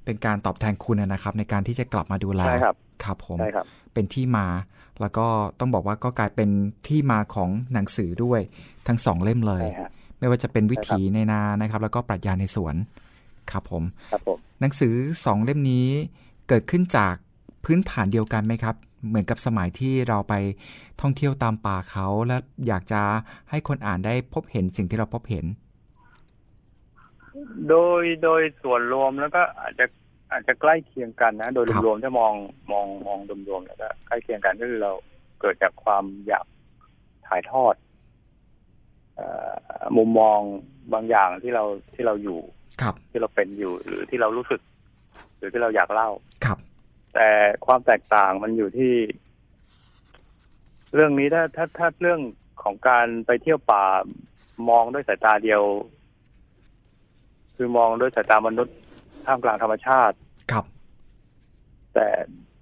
[0.05, 4.47] เป็นการตอบแทนคุณนะครับ ในการที่จะกลับมาดูแลใช่ครับครับผมใช่ครับ เป็นที่มา
[5.01, 5.27] แล้วก็
[5.59, 6.49] ต้องบอกว่าก็กลายเป็น
[6.87, 8.41] ที่มาของหนังสือด้วย
[8.87, 12.75] ทั้งสองเล่มเลยใช่ฮะไม่ว่าจะเป็นวิถีในนานะครับ แล้วก็ปรัชญาในสวน
[13.51, 14.93] ครับผมครับผมหนังสือ
[15.25, 15.87] สองเล่มนี้
[16.47, 17.15] เกิดขึ้นจาก
[17.65, 18.75] พื้นฐานเดียวกันไหมครับ
[19.09, 20.33] เหมือนกับสมัยที่เราไป
[21.01, 23.01] ท่องเที่ยวตามป่าเขา และอยากจะ
[23.49, 25.45] ให้คนอ่านได้พบเห็นสิ่งที่เราพบเห็น
[27.69, 29.85] โดยโดยส่วนรวมแล้วก็อาจจะ
[30.31, 32.33] อาจจะใกล้เคียงกันนะ โดยครับรวมๆถ้ามอง
[32.71, 34.91] มองมองรวมๆแล้วก็ใกล้เคียงกันก็คือเรา
[35.41, 36.45] เกิดจากความอยาก
[37.27, 37.75] ถ่ายทอด
[39.15, 39.51] เอ่อ
[39.97, 40.39] มุมมอง
[40.93, 41.63] บางอย่างที่เรา
[41.95, 42.39] ที่เราอยู่
[42.81, 44.61] ครับที่เราเป็นอยู่หรือที่เรารู้สึก
[45.37, 46.09] หรือที่เราอยากเล่า
[46.45, 46.57] ครับ
[47.13, 47.29] แต่
[47.65, 48.93] ความแตกต่างมันอยู่ที่
[50.93, 52.19] เรื่องนี้ถ้าถ้าถ้าเรื่อง
[52.63, 53.85] ของการไปเที่ยวป่า
[54.69, 55.61] มองด้วยสายตาเดียว
[57.55, 58.75] คือมองด้วยสายตามนุษย์
[59.25, 60.15] ท่ามกลางธรรมชาติ
[60.51, 60.65] ครับ
[61.93, 62.07] แต่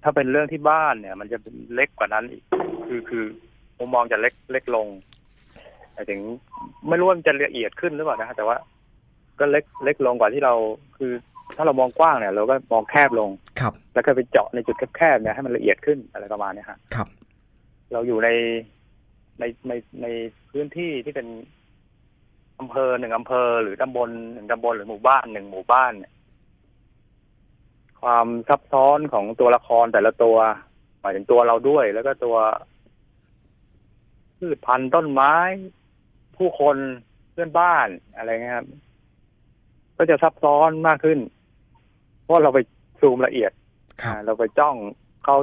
[0.02, 2.42] ถ้าเป็นเรื่องที่บ้านเนี่ย มันจะเป็นเล็กกว่านั้นอีก
[2.86, 3.24] คือคือ
[3.78, 4.86] มุมมองจะเล็กเล็กลง
[5.92, 6.20] หมายถึง
[6.88, 8.56] ไม่รู้ว่ามันจะละเอียดขึ้นหรือเปล่านะแต่ว่า
[9.38, 10.54] ก็เล็กเล็กลงกว่าที่เรา
[10.96, 11.12] คือ
[11.56, 17.08] ถ้าเรามองกว้างเนี่ย เราก็มองแคบลงครับ แล้วก็ไปเจาะในจุดแคบๆเนี่ยให้มันละเอียดขึ้นอะไรประมาณเนี้ยฮะครับ
[17.92, 18.28] เราอยู่ใน
[19.38, 20.06] ในในใน
[20.50, 21.26] พื้นที่ที่เป็น
[22.60, 26.12] อำเภอหนึ่งอำเภอ หรือตำบลหนึ่งตำบลหรือหมู่บ้านหนึ่งหมู่บ้านเนี่ย
[28.02, 30.36] ความซับซ้อนของตัวละครแต่ละตัว
[31.00, 32.36] หมายถึงตัวเราด้วย แล้วก็ตัว
[34.38, 35.34] พืชพันธุ์ต้นไม้
[36.36, 36.76] ผู้คน
[37.32, 38.66] เพื่อนบ้านอะไรเงี้ยครับ
[39.96, 41.18] ก็จะซับซ้อนมากขึ้น
[42.22, 42.58] เพราะเราไป
[43.00, 43.52] ซูมละเอียด
[44.02, 44.76] ครับอ่าเราไปจ้อง
[45.24, 45.36] เขา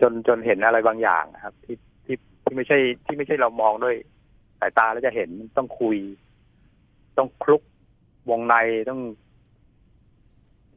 [0.00, 3.96] จนจนเห็นอะไรบางอย่างนะครับ ที่ที่ที่ไม่ใช่ ที่ไม่ใช่เรามองด้วย
[4.60, 5.96] สายตาแล้วจะเห็นต้องคุย
[7.18, 7.62] ต้องคลุก
[8.30, 8.54] วงใน
[8.90, 9.00] ต้อง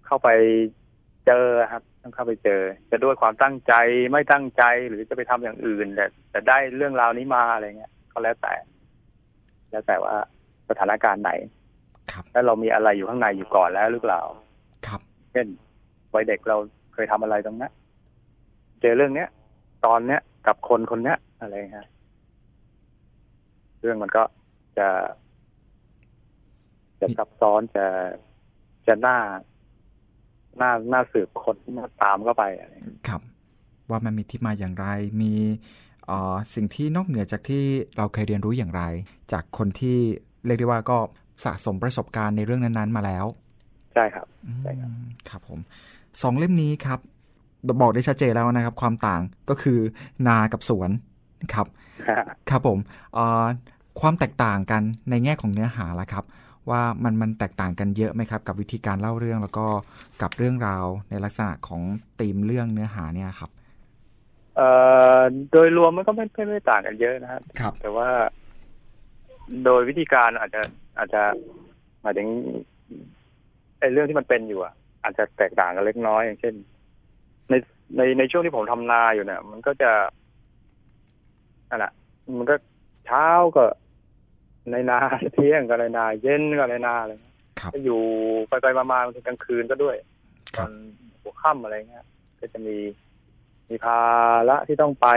[0.05, 0.29] เข้าไป
[1.27, 3.73] เจอครับ ต้องเข้าไปเจอ จะด้วยความตั้งใจ
[4.11, 8.53] ไม่ตั้งใจหรือจะไปทำอย่างอื่นแต่แต่ได้เรื่องราวนี้มาอะไรเงี้ยก็แล้วแต่
[9.71, 10.15] แล้วแต่ว่า
[10.69, 11.31] สถานการณ์ไหน
[12.11, 14.21] ครับ แล้วเรามีอะไรอยู่ข้างในอยู่ก่อนแล้วหรือเปล่า
[14.87, 15.47] ครับ เช่น
[16.13, 16.57] วัยเด็กเรา
[16.93, 17.73] เคยทำอะไรตรงนั้น
[18.81, 19.29] เจอเรื่องเนี้ย
[19.85, 21.87] ตอนเนี้ยกับคนคนเนี้ยอะไรฮะ
[23.81, 24.23] เรื่องมันก็
[24.77, 24.87] จะ
[26.99, 27.85] จะซับซ้อนจะ
[28.87, 29.17] จะน่า
[30.61, 33.21] น่าน่าสืบคนน่าตามเข้าไปอะไรอย่างเงี้ยครับ
[33.89, 34.87] ว่ามันมีที่มาอย่างไร
[35.21, 35.33] มี
[36.05, 37.63] เอ่อสิ่งที่นอกเหนือจากที่
[37.97, 38.83] เราเคยเรียนรู้อย่างไร
[39.31, 39.97] จากคนที่
[40.45, 40.97] เรียกได้ว่าก็
[41.43, 43.25] สะสมประสบการณ์ในเรื่องนั้นๆ มาแล้ว
[43.93, 44.91] ใช่ครับอืมใช่ครับ
[45.29, 45.59] ครับผม
[46.21, 46.99] สองเล่มนี้ครับ
[47.81, 49.79] บอกได้ชัดเจนแล้วนะครับ ความต่างก็คือ
[50.27, 50.89] นากับสวน
[51.53, 51.67] ครับ
[52.49, 52.79] ครับผม
[53.13, 53.45] เอ่อ
[54.01, 56.25] ความแตกต่างกันในแง่ของเนื้อหาละครับ
[56.69, 59.67] ว่ามันมันแตกต่างกันเยอะไหมครับ กับวิธีการเล่าเรื่องแล้วก็
[60.21, 61.81] กับเรื่องราวในลักษณะของ
[62.19, 63.49] ธีมเรื่องเนื้อหาเนี่ยครับ
[64.57, 64.69] เอ่
[65.17, 65.19] อ
[65.51, 68.09] โดยรวมมันก็ไม่ไม่ไม่ต่างกันเยอะนะครับครับแต่ว่า
[69.65, 70.61] โดยวิธีการอาจจะ
[70.97, 71.21] อาจจะ
[72.01, 72.27] หมายถึง
[73.79, 76.53] ไอ้เรื่องที่มันเป็นอยู่อะอาจจะแตกต่างกันเล็กน้อยอย่างเช่น
[77.49, 77.53] ใน
[77.97, 79.91] ในในช่วงที่ผมทำนาอยู่เนี่ย มันก็จะ
[81.71, 81.91] นั่นแหละ
[82.37, 82.55] มันก็
[83.05, 83.65] เช้าก็
[84.71, 84.99] ในนา
[85.33, 88.01] เที่ยงก็ในนาเย็นก็ในนาอะไรเงี้ยครับก็อยู่
[88.49, 89.95] ไปไปมาๆบางทีกลางคืนก็ด้วย
[90.55, 90.71] คตรัอบน
[91.21, 92.05] หัวค่ำอะไรเงี้ย
[92.39, 92.77] ก็จะมี
[93.69, 93.99] มีภา
[94.49, 95.07] ระที่ต้องไป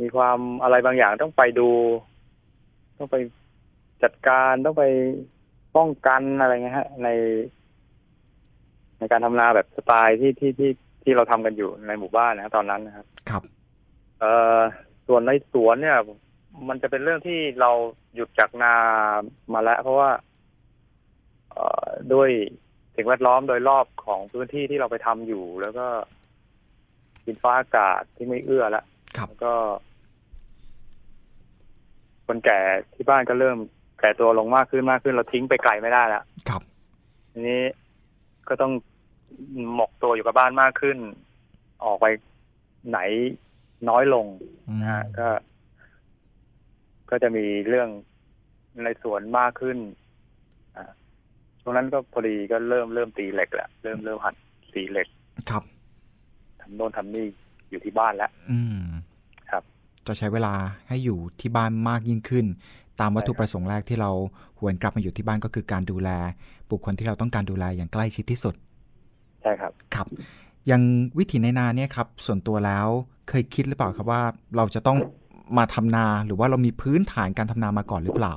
[0.00, 1.68] มีความอะไรบางอย่างต้องไปดู
[2.98, 3.16] ต้องไป
[4.02, 4.84] จัดการต้องไป
[5.76, 7.08] ป้องกันอะไรเงี้ยฮะ ใน
[8.98, 10.70] ในการทำนาแบบสไตล์ที่ที่ที่
[11.02, 13.42] ที่เราทำกันอยู่ในหมู่บ้านนะครับตอนนั้นนะครับ ครับ
[14.20, 14.60] เอ่อ
[15.06, 15.98] ส่วนในสวนเนี่ย
[16.68, 17.70] มันจะเป็นเรื่องที่เรา
[18.14, 18.74] หยุดจากนา
[19.52, 20.10] มาแล้ว เพราะว่า
[21.50, 22.30] เอ่อด้วย
[22.96, 25.86] สิ่งแวดล้อมโดยรอบของพื้นที่ที่เราไปทำอยู่ แล้วก็
[27.24, 28.84] ดินฟ้าอากาศที่ไม่เอื้อแล้ว
[29.16, 29.52] ครับแล้วก็
[32.26, 32.60] คนแก่
[32.94, 33.58] ที่บ้านก็เริ่ม
[34.00, 36.62] แก่ตัวลงมากขึ้นมากขึ้น เราทิ้งไปไกลไม่ได้แล้วครับ
[37.32, 37.62] ทีนี้
[38.48, 38.72] ก็ต้อง
[39.74, 40.98] หมกตัวอยู่กับบ้านมากขึ้น
[41.84, 42.06] ออกไป
[42.90, 42.98] ไหน
[43.88, 44.26] น้อยลง
[44.68, 45.28] อืมนะฮะก็
[47.10, 47.88] ก็จะมีเรื่อง
[48.82, 49.78] ในสวนมากขึ้น
[50.76, 50.90] อ่า
[51.62, 54.34] ตรงนั้นก็พอดีก็เริ่มเริ่มตีเหล็กแหละเริ่มเริ่มหัด
[54.74, 55.08] ตีเหล็ก
[55.50, 55.62] ครับ
[56.60, 57.26] ทำโน่นทำนี่
[57.70, 58.82] อยู่ที่บ้านแล้วอืม
[59.50, 59.62] ครับ
[60.06, 60.54] จะใช้เวลา
[60.88, 62.46] ให้อยู่ที่บ้านมากยิ่งขึ้น
[63.00, 64.10] ตามวัตถุใช่ครับประสงค์แรกที่เรา
[64.58, 66.10] หวนกลับมาอยู่ที่บ้านก็คือการดูแล
[66.70, 68.54] บุคคลที่เราต้องการดูแลอย่างใกล้ชิดที่สุด
[69.42, 70.06] ใช่ครับ ครับ
[70.66, 70.82] อย่าง
[71.18, 72.88] วิถีในนาเนี่ยครับ ส่วนตัวแล้ว
[73.28, 74.22] เคยคิดหรือเปล่าครับว่า
[74.56, 74.98] เราจะต้อง
[75.58, 78.34] มาทำนาหรือว่าเรามีพื้นฐานการทำนามาก่อนหรือเปล่า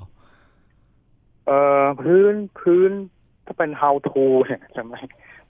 [1.48, 2.92] เอ่อพื้นพื้น
[3.46, 5.00] ถ้าเป็น how to เนี่ยจะไม่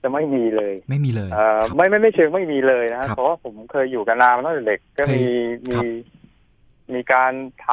[0.02, 5.22] จะไม่มีเลย ไม่มีเลยเอ่อครับไม่ไม่ไม่เชิงไม่มีเลยนะครัฮะบเพราะว่าผมเคยอยู่กับนามาตั้งแต่เด็กก็เคย
[5.70, 5.86] มีครัมีบ
[6.94, 7.32] มีการ
[7.66, 7.68] ท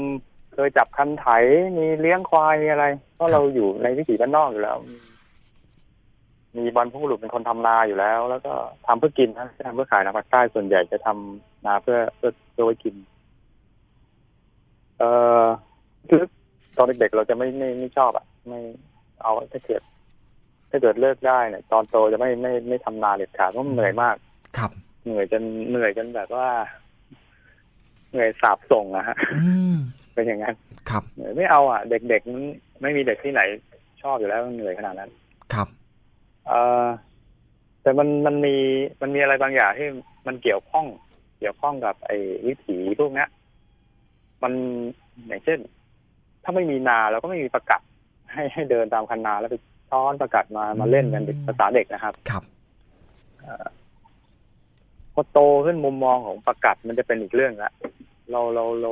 [0.00, 1.26] ำเคยจับคันไถ
[1.78, 4.78] มีเลี้ยงควายมีอะไร เพราะเราอยู่ในวิถีบ้านนอกอยู่แล้ว
[6.56, 8.52] มีบรรพบุรุษเป็นคนทำนาอยู่แล้ว แล้วก็
[8.86, 12.94] ทำเพื่อกินนะไม่ทำเพื่อขายนะภาคใต้ส่วนใหญ่จะทำนาเพื่อเพื่อเพื่อไว้กิน
[14.98, 15.08] เอ่
[15.42, 15.46] อ
[16.08, 16.22] คือ
[16.76, 18.60] ตอนเด็กๆเราจะไม่ไม่ไม่ชอบอะ ไม่
[19.22, 19.82] เอาถ้าเกิด
[20.70, 24.16] ถ้าเกิดเลิกได้เนี่ย ตอนโตจะไม่ไม่ไม่ทำนาเด็ดขาดเพราะมันเหนื่อยมาก
[24.58, 24.70] ครับ
[25.04, 26.48] เหนื่อยจนเหนื่อยจนแบบว่า
[28.10, 29.76] เหนื่อยสาบส่งอะฮะอืม
[30.14, 30.54] เป็นอย่างนั้น
[30.90, 32.42] ครับเหนื่อยไม่เอาอะ เด็กๆมัน
[32.82, 33.42] ไม่มีเด็กที่ไหน
[34.02, 35.10] ชอบอยู่แล้วมันเหนื่อยขนาดนั้น
[35.52, 35.68] ครับ
[36.48, 36.86] เอ่อ
[37.82, 38.54] แต่มันมันมี
[39.00, 39.88] มันมีอะไรบางอย่างที่
[40.26, 40.86] มันเกี่ยวข้อง
[41.38, 43.28] เกี่ยวข้องกับไอ้วิถีพวกเนี้ย
[44.42, 44.52] มัน
[45.26, 45.58] อย่างเช่น
[46.42, 47.80] ถ้าไม่มีนาเราก็ไม่มีประกัด
[48.32, 49.56] ให้ให้เดินตามคันนาแล้วไป
[49.90, 52.42] ช้อนประกัดมามาเล่นกันเด็กภาษาเด็กนะครับ ครับ
[55.14, 57.72] พอโตขึ้นมุมมองของประกัดมันจะเป็นอีกเรื่องละ
[58.30, 58.90] เราเราเรา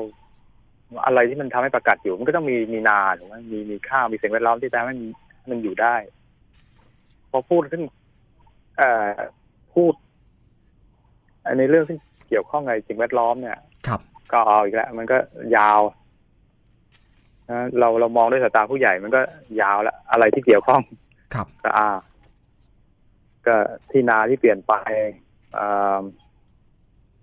[1.07, 4.99] อะไรที่มันทำให้ประกัดอยู่ มันก็ต้องมีมีนาถูกไหมมีมีข้าวมีสิ่งแวดล้อมที่ทำให้มัน
[5.39, 5.95] ให้มันอยู่ได้
[6.26, 6.26] พ
[7.37, 7.83] อพูดขึ้น
[8.79, 9.07] เอ่อ
[9.75, 9.93] พูด
[11.59, 14.01] ในเรื่องที่เกี่ยวข้องกับสิ่งแวดล้อมเนี่ยครับ
[14.33, 15.19] ก็เอาอีกแล้วมันก็
[15.57, 15.81] ยาว
[17.51, 19.21] นะเราเรามองด้วยสายตาผู้ใหญ่มันก็
[19.61, 20.83] ยาวแล้วอะไรที่เกี่ยวข้อง
[21.35, 21.89] ครับก็อ่า
[23.47, 23.57] ก็
[23.91, 24.75] ที่นาที่เปลี่ยนไป
[25.59, 26.01] อ่า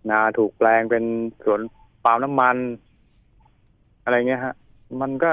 [0.10, 1.04] นาถูกแปลงเป็น
[1.46, 1.62] สวน
[2.04, 2.58] ปาล์มน้ำมัน
[4.04, 4.56] อะไรเงี้ยฮะ
[5.02, 5.32] มันก็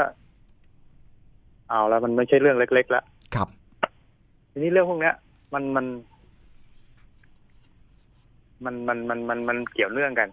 [1.71, 3.49] เอาแล้วมันไม่ใช่เรื่องเล็กๆแล้วครับ
[4.51, 5.15] ทีนี้เรื่องพวกเนี้ย
[5.55, 5.87] มันมัน
[8.65, 10.29] มันมันมันมันมันเกี่ยวเนื่องกัน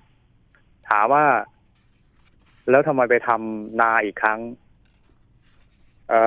[0.90, 1.24] ถามว่า
[2.70, 4.40] แล้วทำไมไปทำนาอีกครั้ง
[6.10, 6.22] เอ่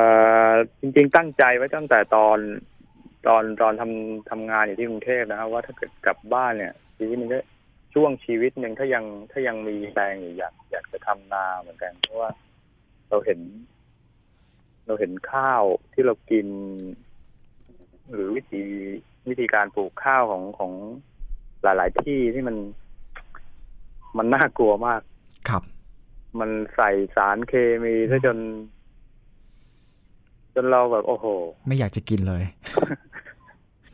[0.50, 2.38] อจริง ๆ ตั้งใจไว้ตั้งแต่ตอน
[3.26, 7.38] ตอนตอนทำทำงานอยู่ที่กรุงเทพนะครับ ว่าถ้าเกิดกลับบ้านเนี่ยชีวิตมันก็
[7.94, 12.30] ช่วงชีวิตหนึ่งถ้ายังถ้ายังมีแรงอยู่อยากอยากจะทำนาเหมือนกัน เพราะว่า
[13.08, 13.40] เราเห็น
[14.86, 16.46] เราเห็นข้าวที่เรากิน
[18.12, 18.62] หรือวิธี
[19.28, 20.72] วิธีการปลูกข้าวของของ
[21.62, 22.56] หลาย ๆ ที่ที่มัน
[24.18, 25.00] มันน่ากลัวมาก
[25.48, 25.62] ครับ
[26.40, 27.52] มันใส่สารเค
[27.84, 28.38] มีซะจน
[30.54, 31.26] จนเราแบบโอ้โห
[31.66, 32.42] ไม่อยากจะกินเลย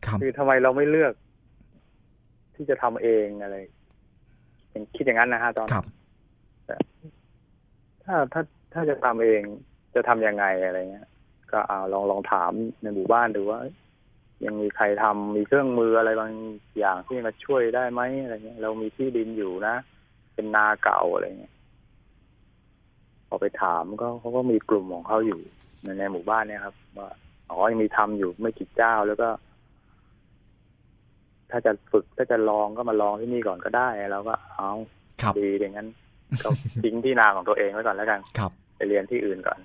[0.07, 1.13] ครับคือทำไมเราไม่เลือก
[2.55, 3.57] ที่จะทำเองอะไร
[4.71, 5.85] อย่างคิดอย่างนั้นนะฮะตอนครับ
[8.05, 9.43] ถ้าถ้าถ้าจะทำเอง
[9.95, 11.09] จะทำยังไงอะไรเงี้ย
[11.53, 12.53] ก็เอาลองลองถาม
[12.83, 13.59] ในหมู่บ้านดูว่า
[14.45, 16.31] ยังมีใครทำมีเครื่องมืออะไรบาง
[16.79, 19.75] อย่างที่มาช่วยได้ไหมอะไรเงี้ยเรามีที่ดินอยู่นะ
[20.35, 21.55] เป็นนาเก่าอะไรเงี้ย
[23.29, 25.41] พอไปถามก็เขาก็มีกลุ่มของเขาอยู่
[25.83, 27.11] ในในหมู่บ้านเนี่ยครับว่า
[27.51, 29.29] อ๋อยังมีทำอยู่ไม่กี่เจ้าแล้วก็
[31.51, 34.71] ถ้าจะฝึกถ้าจะลองก็มาลองที่นี่ก่อนก็ได้เราก็เอา
[35.23, 35.89] ครับดีอย่างนั้น
[36.43, 36.49] ก็
[36.83, 39.59] ทิ้งที่นาของตัวเองไว้ก่อนแล้วกันครับ ไปเรียนที่อื่นก่อน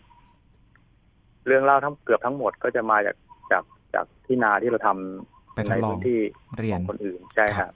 [1.48, 3.16] เรื่องเล่าทั้งเกือบทั้งหมดก็จะมาจาก
[3.52, 3.64] จาก
[3.96, 6.20] จากที่นาที่เราทำไปทในดลองพื้นที่
[6.58, 7.74] เรียขนองคนอื่นใช่คครัรับบ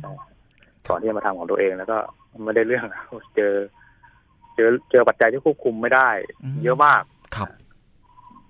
[0.00, 0.12] ใช่
[0.88, 1.98] ก่อนที่จะมาทำของตัวเองแล้วก็
[2.44, 2.84] ไม่ได้เรื่อง
[3.36, 3.54] เจอ
[4.56, 6.08] เจอเจอปัจจัยที่ควบคุมไม่ได้
[6.42, 7.02] อืมเยอะมาก
[7.36, 7.48] ครับ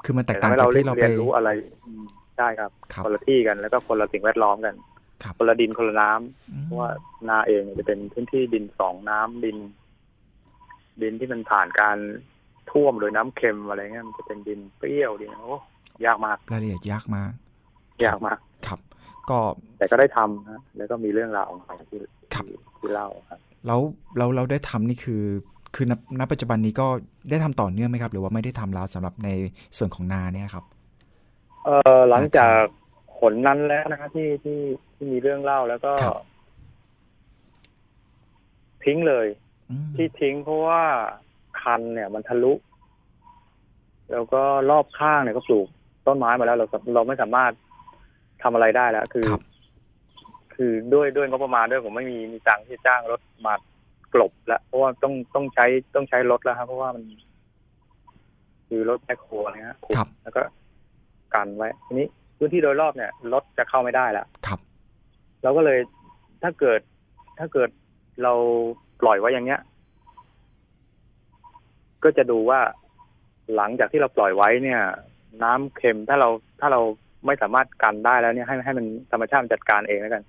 [0.05, 1.51] คือมันแตแต่กต่างทำให้จากเราที่เราไปเรียนรู้อะไร
[1.87, 2.05] อืม
[2.37, 4.75] ใช่ครับครับคนละที่กันแล้วก็คนละสิ่งแวดล้อมกัน
[5.23, 6.91] ครับคนละดินคนละน้ำอืมเพราะว่า
[7.29, 9.57] นาเองจะเป็นพื้นที่ดินสองน้ำดิน
[11.03, 11.99] ดินที่มันผ่านการ
[12.71, 15.59] ท่วมโดยน้ำเค็มอะไรเงี้ยมันจะเป็นดินเปรี้ยวดินโอ้
[16.07, 17.33] ยากมากรายละเอียดยากมาก
[18.05, 18.81] ยากมากครับ
[19.31, 19.39] ก็
[19.79, 22.01] แต่ก็ได้ทำนะแล้วก็มีเรื่องราวของเขาที่
[22.35, 23.81] ครับที่ที่เล่าครับแล้ว
[24.17, 25.25] เราเราได้ทำนี่คือ
[25.75, 26.87] คือณณปัจจุบันนี้ก็
[27.31, 29.29] ได้ทำต่อเนื่องไหมครับ หรือว่าไม่ได้ทำแล้วสำหรับใน
[29.77, 30.65] ส่วนของนาเนี่ยครับ
[31.65, 32.61] เออหลังจาก
[33.19, 34.61] ผลนั้นแล้วนะครับที่ที่
[34.95, 36.17] ที่มีเรื่องเล่าแล้วก็ครับ
[38.85, 39.27] ทิ้งเลย
[39.71, 40.83] อืมที่ทิ้งเพราะว่า
[41.61, 42.53] คันเนี่ยมันทะลุ
[44.13, 45.69] แล้วก็รอบข้างเนี่ยก็ปลูก
[46.07, 47.53] ต้นไม้มาแล้วเราเราไม่สามารถ
[48.43, 49.43] ทำอะไรได้แล้ว คือครับ
[50.55, 53.55] คือด้วยด้วยงบประมาณด้วยผมไม่มีมีตังค์ที่จะจ้างรถมา
[54.15, 57.05] กลบแล้วเพราะว่าต้องต้องใช้ต้องใช้รถแล้วครับเพราะว่ามัน
[58.69, 60.43] คือรถแบคโฮนะฮะขุดครับแล้วก็
[61.35, 64.59] กันไว้ทีนี้พื้นที่โดยรอบเนี่ยรถจะเข้าไม่ได้แล้วครับ
[65.43, 65.79] เราก็เลย
[66.43, 66.81] ถ้าเกิด
[67.39, 67.71] ถ้าเกิด
[68.23, 68.33] เรา
[69.01, 69.61] ปล่อยไว้อย่างเงี้ย
[72.05, 72.61] ก็จะดูว่า
[73.57, 74.81] หลังจากที่เราปล่อยไว้เนี่ย
[75.43, 76.29] น้ำเค็มถ้าเรา
[76.61, 76.81] ถ้าเรา
[77.27, 80.23] ไม่สามารถกันได้แล้วเนี่ยให้ให้มันธรรมชาติมันจัดการเองแล้วกัน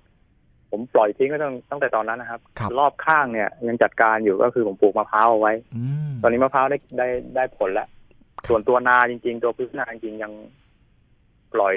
[0.70, 7.06] ผมปล่อยทิ้งก็ตั้งตั้งแต่ตอนนั้นนะครับครับรอบข้างเนี่ยยังจัดการอยู่ก็คือผมปลูกมะพร้าวเอาไว้อืมตอนนี้มะพร้าวได้ได้
[7.36, 7.88] ได้ผลแล้ว
[8.48, 10.32] ส่วนตัวนาจริง ๆ ตัวพืชนาจริงๆยัง
[11.54, 11.74] ปล่อย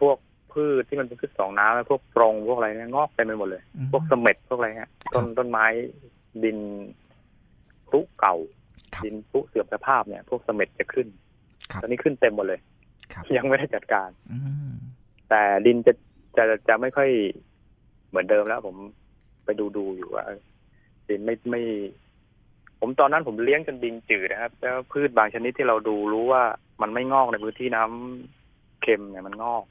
[0.00, 0.16] พวก
[0.52, 5.66] พืชที่มันเป็นพืชสองน้ำพวกปรงพวกอะไรเนี่ยงอกเต็มไปหมดเลยอืมพวกเสม็ดพวกอะไรเงี้ยต้นต้นไม้
[6.44, 6.58] ดิน
[7.88, 8.36] พลุเก่า
[8.94, 11.29] ครับดินพลุเสื่อมสภาพเนี่ย พวกเสม็ดจะขึ้นครับ
[11.82, 12.60] ตอนนี้ขึ้นเต็มหมดเลย
[13.12, 14.38] ครับยังไม่ได้จัดการอื
[14.70, 14.72] ม
[15.30, 15.92] แต่ดินจะ
[16.36, 17.10] จะจะไม่ค่อย
[18.08, 18.76] เหมือนเดิมแล้ว ผม
[19.44, 20.24] ไปดูดูอยู่ว่า
[21.08, 21.62] ดินไม่ไม่
[22.80, 26.42] ผมตอนนั้นผมเลี้ยงจนดินจืดนะครับ แล้วพืชบางชนิดที่เราดูรู้ว่า
[26.82, 29.64] มันไม่งอกในพื้นที่น้ำเค็มเนี่ยมันงอก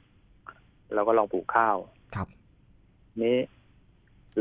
[0.94, 1.76] เราก็ลองปลูกข้าว
[2.14, 2.28] ครับ
[3.22, 3.36] นี้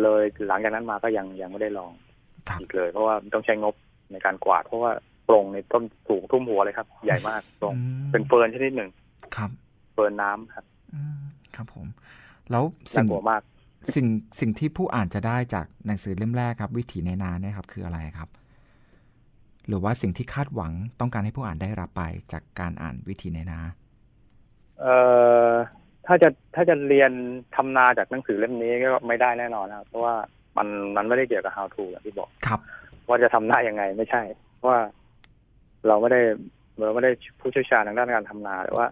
[0.02, 1.92] เลยหลังจากนั้นมาก็ยังยังไม่ได้ลอง
[2.50, 3.76] ครับอีกเลย เพราะว่ามันต้องใช้งบ
[4.12, 4.92] ในการกวาด เพราะว่า
[5.30, 8.90] ปรงในต้นสูงทุ่มหัวเลยครับ ใหญ่มากปรงอืมเป็นเฟิร์นชนิดหนึ่ง
[9.36, 9.50] ครับ
[9.94, 11.20] เฟิร์นน้ำครับอืม
[11.56, 11.88] ครับผม
[12.52, 13.42] แล้วน่าสิ่งกลัวมาก
[13.96, 14.08] สิ่ง
[14.40, 18.30] สิ่งที่ผู้อ่านจะได้จากหนังสือเล่มแรกครับ วิถีในนาเนี่ยครับ คืออะไรครับ
[19.68, 23.60] หรือว่าสิ่งที่คาดหวังต้องการให้ผู้อ่านได้รับไปจากการอ่านวิถีในนา
[24.82, 24.96] เอ่
[25.50, 25.52] อ
[26.08, 27.12] ถ้าจะถ้าจะเรียน
[27.56, 30.16] ทำนาจากหนังสือเล่มนี้ก็ไม่ได้แน่นอนนะครับเพราะว่า
[30.58, 32.60] มันมันไม่ได้เกี่ยวกับ how to อย่างที่บอกครับ
[33.08, 34.22] ว่าจะทำนายังไงไม่ใช่
[34.56, 34.80] เพราะว่า
[35.88, 36.22] เราไม่ได้
[36.86, 38.88] เราไม่ได้ผู้เชี่ยวชาญทางด้านการทำนาแต่ว่า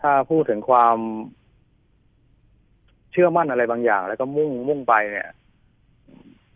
[0.00, 0.96] ถ้าพูดถึงความ
[3.12, 5.28] เชื่อมั่นอะไรบางอย่าง แล้วก็มุ่งมุ่งไปเนี่ย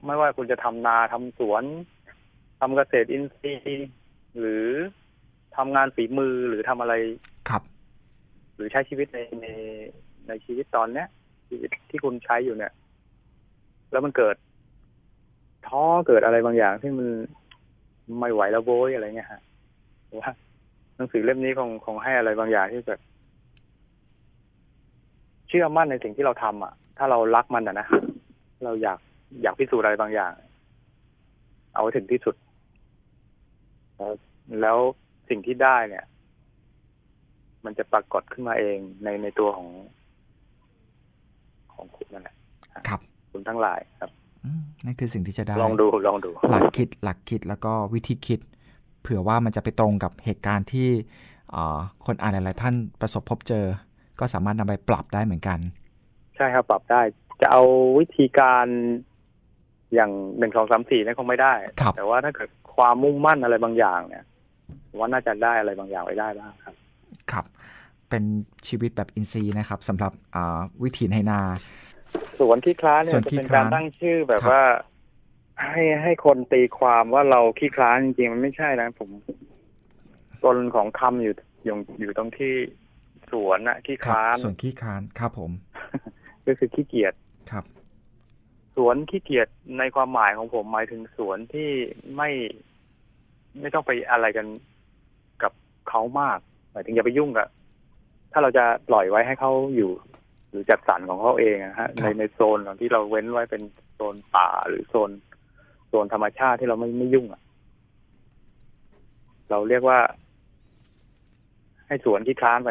[0.05, 1.65] ไม่ว่าคุณจะทำนาทำสวน
[2.61, 3.91] ทำเกษตรอินทรีย์
[4.39, 4.67] หรือ
[5.57, 6.95] ทำงานฝีมือหรือทำอะไร
[7.49, 7.63] ครับ
[8.55, 9.47] หรือใช้ชีวิตในใน
[10.29, 11.09] ในชีวิตตอนเนี้ย
[11.49, 12.73] ชีวิตที่คุณใช้อยู่เนี่ย
[13.93, 14.37] แล้วมันเกิด
[15.67, 17.09] ท้อเกิดอะไรบางอย่างที่มัน
[18.21, 19.43] ไม่ไหวแล้วโว้ยอะไรเงี้ยฮะ
[20.21, 20.31] ว่า
[20.97, 23.01] หนังสือเล่มนี้คงคงให้อะไรบางอย่างที่แบบ
[25.49, 27.87] เชื่อมั่นในสิ่งที่เราทำอะ ถ้าเรารักมันอะนะ
[28.65, 28.99] เราอยาก
[29.43, 30.33] อยากพิสูจน์อะไรบางอย่าง
[31.75, 32.35] เอาให้ถึงที่สุด
[33.97, 34.13] แล้ว
[34.61, 34.79] แล้ว
[35.29, 36.05] สิ่งที่ได้เนี่ย
[37.65, 39.69] มันจะปรากฏขึ้นมาเองในในตัวของ
[41.75, 42.35] ของคุณนั่นแหละ
[42.89, 43.01] ครับ
[43.33, 44.11] คุณทั้งหลายครับ
[44.45, 50.89] อืมนั่นคือสิ่งที่จะได้ ลองดูลองดู หลักคิดหลักคิดแล้วก็วิธีคิดเผื่อว่ามันจะไปตรงกับเหตุการณ์ที่
[51.51, 53.65] เอ่อคนอ่านหลาย ๆ ท่านประสบพบเจอ
[54.21, 55.59] ก็สามารถนำไปปรับได้เหมือนกัน
[56.37, 57.01] ใช่ครับปรับได้
[57.41, 57.63] จะเอา
[57.99, 58.67] วิธีการ
[59.95, 64.25] อย่างหนึ่งสองสามสี่นี่นคงไม่ได้ครับแต่ว่าถ้าเกิดความมุ่งมั่นอะไรบางอย่างเนี่ย
[64.89, 66.75] ผมว่าน่าจะได้อะไรบางอย่างไว้ได้บ้างครับ
[67.33, 67.45] ครับ
[68.09, 68.25] เป็น
[68.67, 71.41] ชีวิตแบบอินทรีย์นะครับสำหรับอ่าวิถีในนา
[72.39, 74.63] สวนขี้คล้านเนี่สวยนจะขี้เป็นคการ้ารนตั้งชื่อแบบครับว่า
[75.65, 79.11] ให้ให้คนตีความว่าเราขี้คล้านจริงๆมันไม่ใช่นะผม
[80.45, 82.55] ตนของคำอยู่อยู่อยู่ตรงที่
[83.31, 85.51] สวนอะขี้คครับล้านส่วนขี้คร้านครับผม
[86.47, 87.15] ก็คือขี้เกียจ
[87.51, 87.65] ครับ
[88.77, 91.71] สวนขี้เกียจในความหมายของผมหมายถึงสวนที่
[92.17, 92.31] ไม่
[93.61, 94.47] ไม่ต้องไปอะไรกัน
[95.43, 95.53] กับ
[95.89, 96.39] เขามาก
[96.73, 97.49] หมายถึงอย่าไปยุ่งกับ
[98.33, 99.91] ถ้าเราจะปล่อยไว้ให้เขาอยู่
[100.51, 103.63] หรือจัดสรรของเขาเองอะฮะครัในบในโซนของที่เราเว้นไว้เป็น
[103.95, 105.11] โซนป่าหรือโซน
[105.89, 107.43] โซนธรรมชาติที่เราไม่ไม่ยุ่งอะ
[109.51, 109.99] เราเรียกว่า
[111.87, 112.71] ให้สวนขี้คลานไป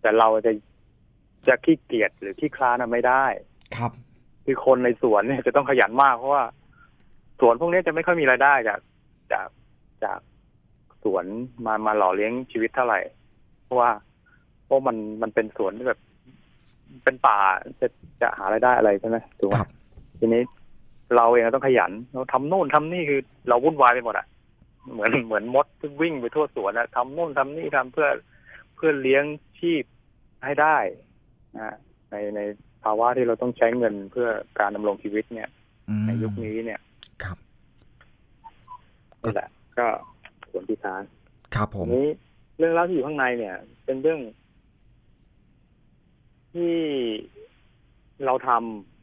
[0.00, 0.52] แต่เราจะ
[1.48, 3.24] จะขี้เกียจหรือขี้คลานอะไม่ได้
[3.76, 3.92] ครับ
[4.44, 6.44] คือคนในสวนเนี่ยจะต้องขยันมากเพราะว่า
[7.40, 8.80] สวนพวกนี้จะไม่ค่อยมีรายได้จาก
[9.32, 9.48] จาก
[10.04, 10.20] จาก
[11.02, 11.24] สวน
[11.66, 13.00] มามาหล่อเลี้ยงชีวิตเท่าไหร่
[13.64, 13.90] เพราะว่า
[14.64, 16.00] เพราะมันมันเป็นสวนที่แบบ
[17.04, 17.38] เป็นป่า
[17.80, 17.86] จะ
[18.20, 19.68] จะหารายได้อะไรใช่ไหมถูกไหมครับ
[20.18, 20.42] ทีนี้
[21.16, 24.26] เราเองก็ต้องขยันเราทำโน่นทำนี่คือเราวุ่นวายไปหมดอะ
[24.92, 28.08] เหมือนเหมือนมดที่วิ่งไปทั่วสวนอะทำโน่นทำนี่ทำเพื่อ
[28.74, 29.24] เพื่อเลี้ยง
[29.58, 29.84] ชีพ
[30.44, 30.76] ให้ได้
[31.56, 31.76] นะ
[32.10, 32.40] ในใน
[32.84, 35.48] ภาวะที่เราต้องใช้เงินเพื่อการดำรงชีวิตเนี่ย
[35.88, 36.80] อืมในยุคนี้เนี่ย
[37.24, 37.38] ครับ
[39.22, 39.86] นี่แหละ ก็
[40.50, 41.02] สวนพิธาน
[41.54, 42.08] ครับผทีมนี้
[42.58, 44.20] เรื่องเล่าวที่อยู่ข้างในเนี่ย เป็นเรื่อง
[46.54, 46.74] ที่
[48.24, 48.93] เราทำ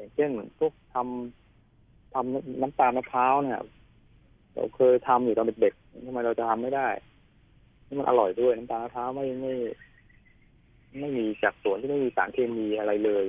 [0.00, 3.60] อย่างเช่นพวกทำทำน้ำตาลมะพร้าวเนี่ย
[4.54, 6.88] เราเคยทำอยู่ตอนเด็กๆทำไมเราจะทำไม่ได้
[7.86, 9.52] นี่มันอร่อยด้วยน้ำตาลมะพร้าวไม่ไม่
[10.98, 13.24] ไม่มีจากสวนที่ไม่มีสารเคมีอะไรเลย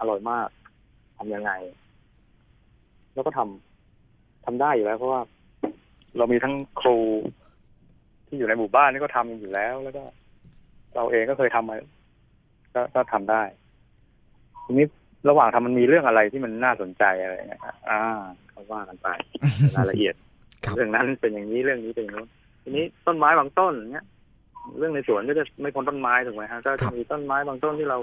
[0.00, 0.48] อร่อยมาก
[1.18, 1.52] ทำยังไง
[3.14, 5.22] แล้วก็ทำทำได้อยู่แล้วเพราะว่า
[6.16, 6.98] เรามีทั้งครู
[8.26, 10.04] ที่อยู่ในหมู่บ้านนี่ก็ทำอยู่แล้ว แล้วก็
[10.94, 11.76] เราเองก็เคยทำมา
[12.74, 13.42] ก็ก็ทำได้
[14.64, 14.86] ทีนี้
[15.28, 18.00] ระหว่างทำมันมีเรื่องอะไรที่มันน่าสนใจอะไรเงี้ยอ่า
[18.50, 19.08] เขาว่ากันไป
[19.76, 20.14] รายละเอียด
[20.64, 22.28] ครับเรื่องนั้นเป็นอย่างนี้เรื่องนี้เป็นอย่างนู้น
[22.62, 24.06] ทีนี้ต้นไม้บางต้นเนี้ย
[24.78, 27.98] เรื่องในสวนก็จะไม่พ้นต้นไม้ถูกไหมฮะก็ครัจะบมีต้นไม้บางต้นที่เรา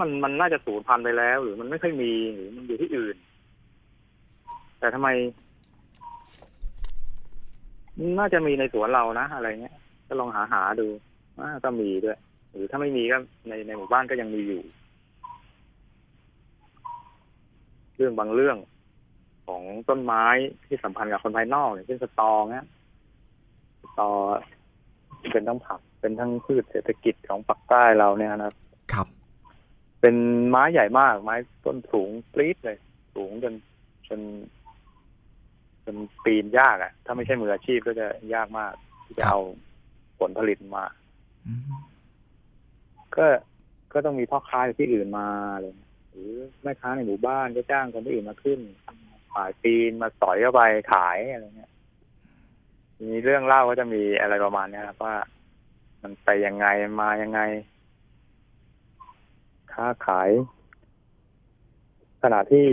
[0.00, 3.16] มันมันน่าจะสูญพันธุ์ไปแล้ว หรือมันไม่ค่อยมีหรือมันอยู่ที่อื่น
[4.78, 5.08] แต่ทำไม
[8.18, 9.76] น่าจะมีในสวนเรานะอะไรเงี้ย
[10.08, 10.86] ก็ลองหาหาดู
[11.38, 12.18] อ่าก็มีด้วย
[12.50, 13.16] หรือถ้าไม่มีก็
[13.48, 14.62] ในในหมู่บ้านก็ยังมีอยู่
[17.96, 18.56] เรื่องบางเรื่อง
[19.46, 20.24] ของต้นไม้
[20.66, 22.66] ที่สัมพันธ์กับคนภายนอกอย่างเช่นสตอเงี้ย
[23.82, 24.08] สตอ
[25.32, 28.54] เป็นทั้งผัก เป็นทั้งพืชเศรษฐกิจของปักใต้เราเนี่ยนะครับ
[28.92, 29.06] ครับ
[30.00, 30.16] เป็น
[30.48, 32.78] ไม้ใหญ่มาก ไม้ต้นสูงปรี๊ดเลย
[33.14, 33.54] สูงจน
[34.08, 34.20] จน
[35.84, 38.72] จนปีนยากอะ่ะ ถ้าไม่ใช่มืออาชีพก็จะยากมาก
[39.04, 39.40] ที่จะครับเอา
[40.18, 40.84] ผลผลิตมา
[41.46, 41.62] อืม
[43.16, 43.26] ก็
[43.92, 48.60] ก็ต้องมีพ่อค้าจากที่อื่นมาอะไรเงี้ย หรือแม่ค้าในหมู่บ้านก็จ้างคนที่อื่นมาขึ้น
[49.32, 51.72] ขายปีนมาสอยเข้าไปขายอะไรเงี้ย
[53.10, 55.16] มีเรื่องเล่าก็จะมีอะไรประมาณเนี้ยครับว่า
[56.02, 56.66] มันไปยังไง
[57.00, 57.40] มายังไง
[59.72, 60.30] ค้าขาย
[62.22, 62.68] ขณะที่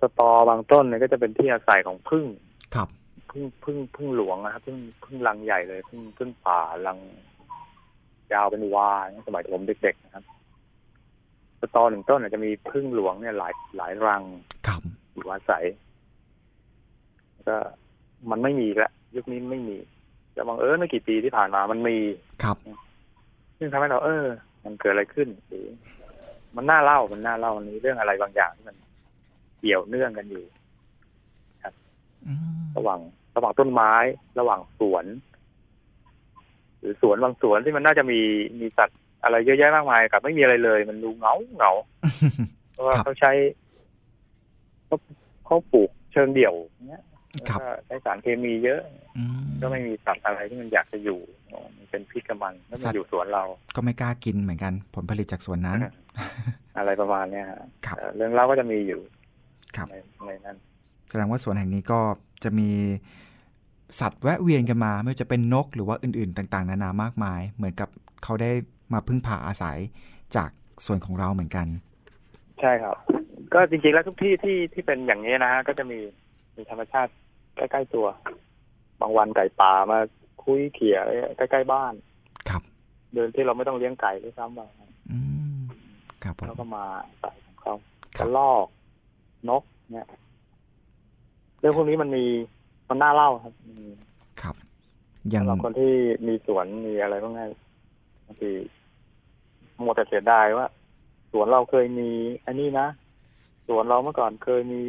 [0.00, 2.24] สตอบางต้นเนี่ยก็จะเป็นที่อาศัยของพึ่ง
[2.74, 2.88] ครับ
[3.30, 6.98] พึ่งพึ่งพึ่งหลวงนะครับพึ่งพึ่งรังใหญ่เลยพึ่งพึ่งป่ารัง
[8.32, 10.33] ยาวเป็นวาอย่างเงี้ยสมัยผมเด็กๆนะครับส
[11.76, 14.22] ตอหนึ่งต้นอาจจะมีพึ่งหลวงเนี่ยหลายหลายรัง
[14.66, 14.80] ครับ
[15.12, 15.64] อยู่อาศัย
[17.48, 17.56] ก็
[18.30, 19.76] มันไม่มีละยุคนี้ไม่มี
[20.32, 21.96] แต่บางเอิญไม่กี่ปีที่ผ่านมามันมี
[22.42, 22.56] ครับ
[23.58, 24.26] ซึ่งทำให้เรา เออ
[24.64, 25.66] มันเกิดอะไรขึ้นหรือ
[26.56, 28.76] มันน่าเล่ามันน่าเล่ามันมีเรื่องอะไรบางอย่างที่มัน
[29.58, 30.44] เกี่ยวเนื่องกันอยู่
[32.26, 33.00] อืมระหว่าง
[33.36, 33.92] ระหว่างต้นไม้
[34.38, 35.04] ระหว่างสวน
[36.78, 38.20] หรือสวนบางสวนที่มันน่าจะมี
[38.60, 41.72] มีสัตว์ อะไรเยอะแยะมากมายกับไม่มีอะไรเลย มันดูเหงาเหงา
[42.72, 43.32] เพราะว่าครับเขาใช้
[44.86, 44.96] เขา
[45.46, 46.54] เขาปลูกเชิงเดี่ยว
[46.88, 47.02] เนี้ย
[47.48, 48.80] ครับแล้วก็ใช้สารเคมีเยอะ
[49.18, 51.20] อืมก็ไม่มีสัตว์อะไรที่มันอยากจะอยู่
[51.76, 53.44] มันเป็นพิษกับมันแล้วสัมัตนว์อยู่สวนเรา
[53.76, 55.78] ก็ไม่กล้ากินเหมือนกัน ผลผลิตจากสวนนั้น
[56.78, 59.00] อะไรประมาณเนี้ยฮะครับเอ่อเรื่องเล่าก็จะมีอยู่
[59.76, 59.94] ครับใน
[60.26, 60.56] ในนั้น
[61.10, 62.00] แสดงว่าสวนแห่งนี้ก็
[62.44, 62.70] จะมี
[64.00, 67.88] สัตว์แวะเวียนกันมา ไม่ว่าจะเป็นนกหรือว่าอื่น ๆ ต่าง ๆ นานามากมาย เหมือนกับ
[68.24, 68.50] เขาได้
[68.92, 69.78] มาพึ่งพาอาศัย
[70.36, 70.50] จาก
[70.86, 71.66] ส่วนของเราเหมือนกัน
[72.60, 72.96] ใช่ครับ
[73.54, 75.98] ก็จริงๆแล้วทุกที่ที่ที่เป็นอย่างนี้นะฮะก็จะมี
[76.56, 77.12] มีธรรมชาติ
[77.56, 78.06] ใกล้ๆตัว
[79.00, 79.98] บางวันไก่ป่ามา
[80.44, 80.98] คุยเขี่ย
[81.36, 81.94] ใกล้ๆบ้าน
[82.48, 82.62] ครับ
[83.14, 84.60] เดินที่เราไม่ต้องเลี้ยงไก่ด้วยซ้ำไป
[85.10, 85.18] อื
[85.58, 85.60] ม
[86.24, 86.84] ครับผมแล้วก็มา
[87.20, 87.74] ใส่ของเขา
[88.18, 88.66] คกรัระบลอก
[89.50, 90.08] นกเนี่ย
[91.60, 92.24] เรื่องพวกนี้มันมี
[92.88, 93.88] มันน่าเล่าครับอืม
[94.42, 94.56] ครับ
[95.34, 95.92] ยังสำหรับคนที่
[96.26, 97.46] มีสวนมีอะไรพวกนี้
[98.26, 98.50] บางที
[99.82, 100.66] มัวแต่เสียดายว่า
[101.32, 102.10] สวนเราเคยมี
[102.46, 102.86] อันนี้นะ
[103.68, 104.82] สวนเราเมื่อก่อนเคยมี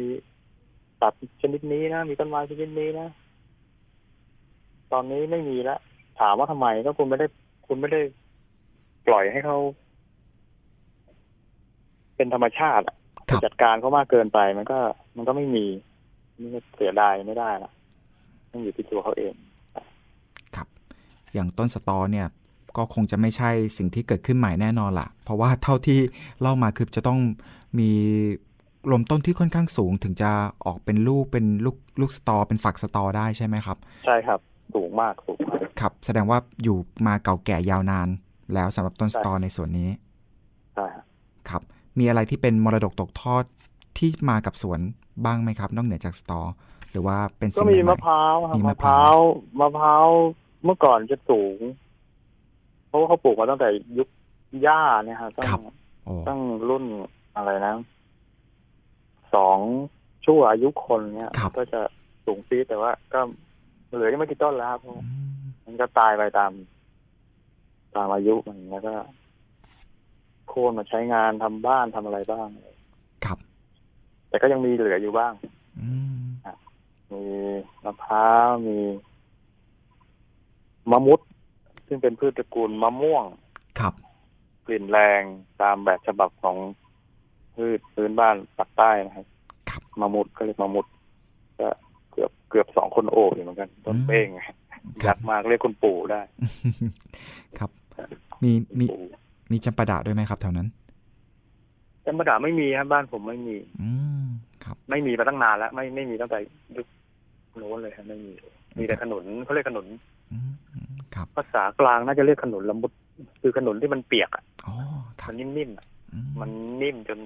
[1.00, 3.08] สัตว์ชนิดนี้นะมีต้นไม้ชนิดนี้นะ
[4.92, 5.80] ตอนนี้ไม่มีแล้ว
[6.20, 7.26] ถามว่าทำไมก็คุณไม่ได้
[7.66, 8.00] คุณไม่ได้
[9.06, 9.58] ปล่อยให้เขา
[12.16, 12.96] เป็นธรรมชาติอะ
[13.28, 14.78] ครับจัดการเขามากเกินไป มันก็
[15.16, 15.66] มันก็ไม่มี
[16.40, 17.70] มันก็เสียดายไม่ได้ละ
[18.50, 19.34] ต้องอยู่ที่ตัวเขาเอง
[20.56, 20.66] ครับ
[21.34, 22.26] อย่างต้นสตอเนี่ย
[22.76, 25.98] ก็คงจะไม่ใช่สิ่งที่เกิดขึ้นใหม่แน่นอนละเพราะว่าเท่าที่
[26.40, 27.20] เล่ามาคือจะต้อง
[27.78, 27.90] มี
[28.92, 30.30] ลมต้นที่ค่อนข้างสูงถึงจะ
[30.66, 34.40] ออกเป็นลูกเป็นลูกลูกสตอเป็นฝักสตอได้ใช่ไหมครับ ใช่ครับ
[34.74, 36.76] สูงมากสูงมากครับ แสดงว่าอยู่
[37.06, 38.08] มาเก่าแก่ยาวนาน
[38.54, 39.90] แล้วสำหรับต้นสตอในส่วนนี้
[40.74, 41.04] ใช่ครับ
[41.48, 41.62] ครับ
[41.98, 43.44] มีอะไรที่เป็นมรดกตกทอด
[43.98, 44.80] ที่มากับสวน
[45.24, 46.40] บ้างไหมครับ นอกเหนือจากสตอ
[46.90, 49.18] หรือว่าเป็นก็สิ่งมีใหม่มะพร้าวครับมีมะมะพพร้าร้าวว
[49.60, 50.06] มะพร้าว
[50.64, 51.85] เมื่อก่อนจะสูงเพ
[52.96, 53.68] ราะว่าเขาปลูกมาตั้งแต่
[53.98, 54.08] ยุค
[54.66, 56.84] ย่าเนี่ยครับตั้งๆโอ้ตั้งรุ่น
[57.36, 57.74] อะไรนะ
[59.34, 59.58] สอง
[60.26, 61.80] ชั่วอายุคนเนี่ยครับก็จะ
[62.26, 63.20] สูงปี๊ดแต่ว่าก็
[63.94, 66.52] เหลือที่ไม่กี่ต้นแล้วครับเพราะอืมมันก็ตายไปตาม
[67.96, 68.94] ตามอายุมันแล้วก็
[70.48, 72.48] โค่นมาใช้งานทำบ้านทำอะไรบ้าง
[73.24, 73.38] ครับ
[74.28, 75.32] แต่แต่ก็ยังมีเหลืออยู่บ้าง
[75.80, 75.88] อื
[76.22, 76.24] ม
[77.12, 77.22] มี
[77.84, 78.78] มะพร้าวมี
[80.90, 81.20] มะมุด
[81.86, 83.24] ซึ่งเป็นพืชตระกูลมะม่วง
[83.80, 83.94] ครับ
[84.66, 85.22] กลิ่นแรง
[85.62, 86.56] ตามแบบฉบับของ
[87.54, 89.26] พืชพื้นบ้านปากใต้นะครับ
[89.70, 90.86] ครับมะมุดก็เรียกมะมุด
[91.60, 91.68] ก็
[92.12, 94.54] เกือบเกือบสองคนโอบอยู่เหมือนกัน ต้นเป้งครั
[95.04, 96.20] ยับดมากเรียกคุณปู่ได้
[97.58, 97.70] ครับ
[98.42, 99.04] มีมีปู่
[99.52, 100.68] มีจำปาดะด้วยไหมครับแถวนั้น
[102.06, 103.90] ธรรมดาไม่มีครับบ้านผมไม่มี อื
[104.22, 104.26] ม
[104.64, 106.38] ครับ ไม่มีมาตั้งนานแล้ว ไม่ไม่มีตั้งแต่
[106.76, 106.86] ยุค
[107.56, 108.32] โน้นเลยครับไม่มี
[108.78, 109.86] มีแต่ขนุนเขาเรียกขนุน
[110.32, 110.52] อืม
[111.14, 112.92] ครับภาษากลางน่าจะเรียกขนุนละมุด
[113.42, 114.74] คือขนุนที่มันเปียกอะอ๋อ
[115.20, 116.50] ครับมันนิ่มๆอะอืมัน
[116.82, 117.20] นิ่มจน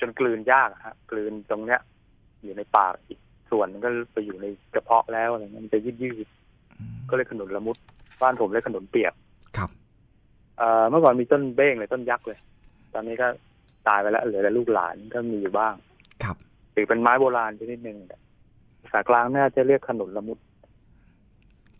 [0.00, 1.80] จนกลืนยากอะฮะกลืนตรงเนี้ย
[2.42, 3.18] อยู่ในปากอีก
[3.50, 6.28] ส่วนมันก็ไปอยู่ในกระเพาะแล้วอะไรเงี้ยมันจะยืดยืด
[6.78, 7.76] อืมๆก็เลยขนุนละมุด
[8.22, 9.12] บ้านผมเรียกขนุนเปียก
[9.56, 9.70] ครับ
[10.58, 12.38] เอ่อเมื่อก่อนมีต้นเบ้งเลยต้นยักษ์เลย
[12.94, 13.26] ตอนนี้ก็
[13.88, 15.74] ตายไปแล้วเหลือแต่ลูกหลานก็มีอยู่บ้าง
[16.22, 16.36] ครับ
[16.74, 18.18] ถือเป็นไม้โบราณชนิดหนึ่งภา
[18.92, 20.38] ษากลางน่าจะเรียกขนุนละมุด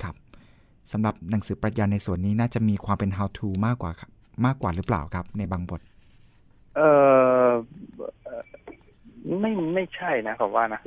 [0.02, 0.14] ครับ
[0.92, 4.10] สำหรับหนังสือปรัชญาในส่วนนี้น่าจะมีความเป็น how to มากกว่าครับ
[4.46, 5.80] มากกว่าหรือเปล่าครับ ในบางบท
[6.76, 6.80] เอ
[7.46, 7.48] อ
[8.24, 8.42] เอ่อ
[9.40, 10.80] ไม่ไม่ใช่นะผมว่านะ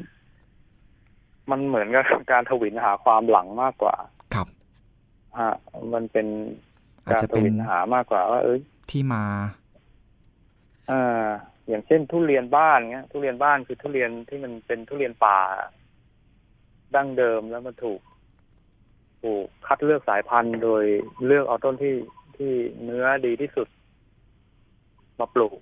[1.52, 3.96] มันเหมือนกับการทวินหาความหลังมากกว่า
[4.36, 4.48] ครับ
[5.40, 5.54] ฮะ
[5.94, 6.28] มันเป็น
[7.06, 8.60] อาจการจะทเป็นวินหามากกว่าว่าเอ้ย
[8.92, 9.24] ที่มา
[10.88, 11.26] เอ่า
[11.68, 15.40] อย่างเช่นทุเรียนบ้านเงี้ย ทุเรียนบ้านคือทุเรียนที่มันเป็นทุเรียนป่า
[16.96, 18.00] ดั้งเดิมแล้วมันถูก
[19.24, 20.84] ถูกคัดเลือกสายพันธุ์โดย
[21.26, 21.96] เลือกเอาต้นที่
[22.38, 22.52] ที่
[22.84, 23.68] เนื้อดีที่สุด
[25.20, 25.58] มาปลูก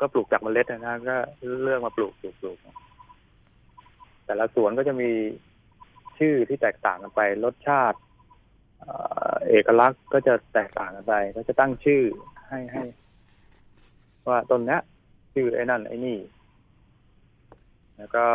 [0.00, 1.16] ก็ปลูกจากเมล็ดนะนะก็
[1.62, 2.58] เลือกมาปลูกปลูกปลูก
[4.26, 5.10] แต่ละสวนก็จะมี
[6.18, 7.98] ชื่อที่แตกต่างกันไป รสชาติ
[8.78, 8.92] เอ่
[9.32, 12.02] อเอกลักษณ์ก็จะแตกต่างกันไป ก็จะตั้งชื่อ
[12.48, 12.84] ให้ให้
[14.28, 14.80] ว่าต้นเนี้ย
[15.34, 16.18] ชื่อไอ้นั่นไอ้นี่
[17.98, 18.26] แล้วก็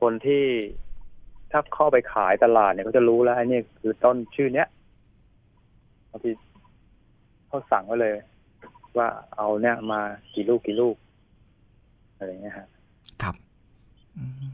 [0.00, 0.44] คนที่
[1.50, 4.68] ถ้าเข้าไปขายตลาดเนี่ยก็จะรู้แล้วไอ้นี่คือต้นชื่อเนี้ย
[6.10, 6.30] บางที
[7.46, 8.14] เขาสั่งไว้เลย
[8.96, 10.00] ว่าเอาเนี่ยมา
[10.34, 10.96] กี่ลูกกี่ลูก
[12.16, 12.68] อะไรเงี้ยฮะ
[13.22, 13.34] ครับ
[14.16, 14.52] อืม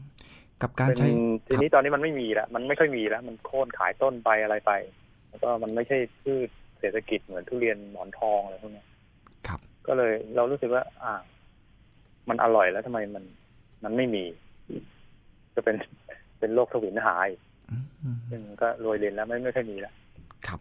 [0.61, 1.09] กับการเป็นใช้
[1.47, 4.71] ทีนี้ตอนนี้มันไม่มีแล้วมันไม่ค่อยมีแล้ว มันโค่นขายต้นไปอะไรไป
[5.29, 8.87] แล้วก็มันไม่ใช่พืชเศรษฐกิจเหมือนทุเรียนหมอนทองอะไรพวกเนี้ย
[9.47, 11.13] ครับ ก็เลยเรารู้สึกว่า อ่า
[12.29, 13.23] มันอร่อยแล้วทำไมมัน
[13.83, 14.23] มันไม่มี
[15.57, 15.75] จะเป็น
[16.39, 17.29] เป็นโรคทวินหาย
[17.71, 17.77] อื
[18.15, 19.93] มซึ่งก็รวยเรียนแล้วไม่ไม่ค่อยมีแล้ว
[20.47, 20.59] ครับ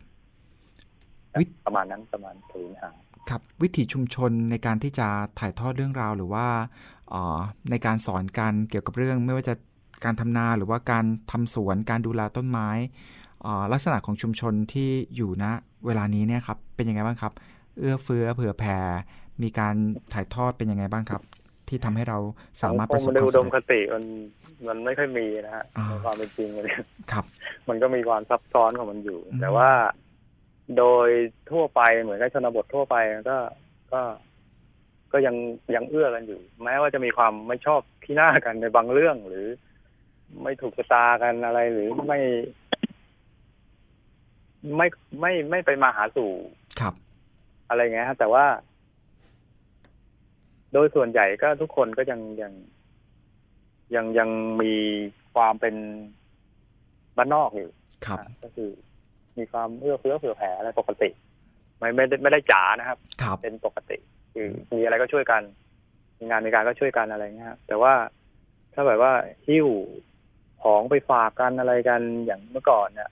[1.38, 2.96] วิประมาณนั้นประมาณทวินหาย
[3.30, 5.08] ครับวิถีชุมชนในการที่จะ
[5.40, 6.46] ถ่ายทอดเรื่องราวหรือว่า
[7.10, 7.38] เอ่อ
[7.70, 9.54] ในการสอนการเกี่ยวกับเรื่องไม่ว่าจะ
[10.04, 12.68] การทำนาหรือว่าการทำสวนการดูแลต้นไม้
[13.42, 15.44] เอ่อลักษณะของชุมชนที่อยู่ณ
[15.86, 17.32] เวลานี้เนี่ยครับเป็นยังไงบ้างครับ
[17.78, 18.78] เอื้อเฟื้อเผื่อแผ่
[19.42, 19.74] มีการ
[20.12, 21.22] ถ่ายทอดเป็นยังไงบ้างครับ
[21.68, 22.18] ที่ทำให้เรา
[22.62, 24.04] สามารถประสบสังคมในความอุดสำมเร็จคติมัน
[24.68, 26.74] มันไม่ค่อยมีนะฮะอ่าในความเป็นจริงเลย
[27.12, 27.24] ครับ
[27.68, 29.70] มันก็มีความซับซ้อนของมันอยู่อืมแต่ว่า
[30.78, 31.08] โดย
[31.50, 32.96] ทั่วไปเหมือนกับชนบททั่วไป
[33.30, 33.38] ก็
[33.92, 34.00] ก็
[35.12, 35.36] ก็ยัง
[35.74, 39.46] ยังเอื้อกันอยู่ แม้ว่าจะมีความไม่ชอบที่หน้ากันในบางเรื่องหรือ
[40.42, 42.20] ไม่ถูกชะตากันอะไรหรือไม่
[44.76, 44.86] ไม่
[45.20, 46.30] ไม่ไม่ไปมาหาสู่
[46.80, 46.94] ครับ
[47.68, 48.44] อะไรเงี้ยฮะแต่ว่า
[50.76, 52.52] โดยส่วนใหญ่ก็ทุกคนก็ยังยัง
[53.94, 54.28] ยังยัง
[54.62, 54.74] มี
[55.34, 55.74] ความเป็น
[57.16, 57.70] บ้านนอกอยู่
[58.06, 58.70] ครับอะก็คือ
[59.38, 61.08] มีความเอื้อเฟื้อเผื่อแผ่อะไรปกติ
[61.78, 63.98] ไม่ไม่ได้ไม่ได้จ๋านะครับครับเป็นปกติ
[64.34, 65.42] คือมีอะไรก็ช่วยกัน
[66.18, 67.92] มีงานมีการก็ช่วยกันอะไรเงี้ยฮะแต่ว่า
[68.74, 69.12] ถ้าแบบว่า
[69.46, 69.68] หิ้ว
[70.62, 73.10] ของไปฝากกันอะไรกันอย่างเมื่อก่อนเนี่ย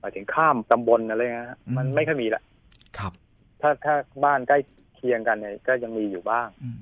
[0.00, 2.42] หมายถึงข้ามตำบลอะไรเงี้ยฮะมันไม่ค่อยมีละ
[2.98, 3.12] ครับ
[3.60, 4.58] ถ้าถ้าบ้านใกล้
[4.98, 6.78] เคียงกันเนี่ยก็ยังมีอยู่บ้างอืม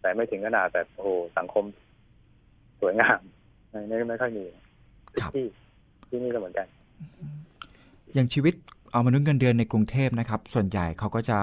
[0.00, 1.08] แต่ไม่ถึงขนาดแบบโอ้โห
[1.38, 1.64] สังคม
[2.80, 3.20] สวยงาม
[3.70, 4.44] ไม่ไม่ไม่ค่อยมี
[5.06, 5.46] ทุกครับที่
[6.08, 6.66] ที่นี่ก็เหมือนกัน
[8.14, 8.54] อย่างชีวิต
[8.92, 11.38] เอามนุษย์เงินเดือนในกรุงเทพนะครับ ส่วนใหญ่เขาก็จะ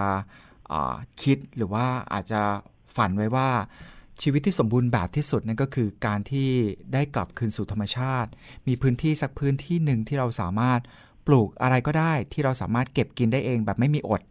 [0.72, 2.42] อ่าคิดหรือว่าอาจจะ
[2.96, 3.50] ฝันไว้ว่า
[4.22, 6.50] ชีวิตที่สมบูรณ์แบบที่สุดนั่นก็คือการที่
[6.94, 8.30] ได้กลับคืนสู่ธรรมชาติ
[8.68, 10.80] มีพื้นที่สักพื้นที่หนึ่งที่เราสามารถ
[11.28, 14.22] ปลูกอะไรก็ได้ที่เราสามารถเก็บกินได้เองแบบไม่มีอด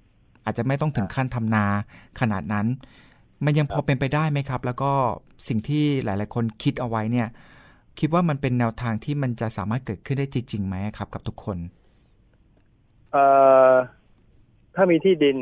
[0.47, 1.65] อาจจะไม่ต้องถึงขั้นทำนา
[2.21, 2.67] ขนาดนั้น
[3.45, 4.93] มันยังพอเป็นไปได้ไหมครับ แล้วก็
[5.49, 7.29] สิ่งที่หลาย ๆ คนคิดเอาไว้เนี่ย
[7.99, 11.59] คิดว่ามันเป็นแนวทางที่มันจะสามารถเกิดขึ้นได้จริงๆไหมครับ กับทุกคน
[13.13, 13.25] เอ่
[13.71, 13.73] อ
[14.75, 15.37] ถ้ามีที่ดิน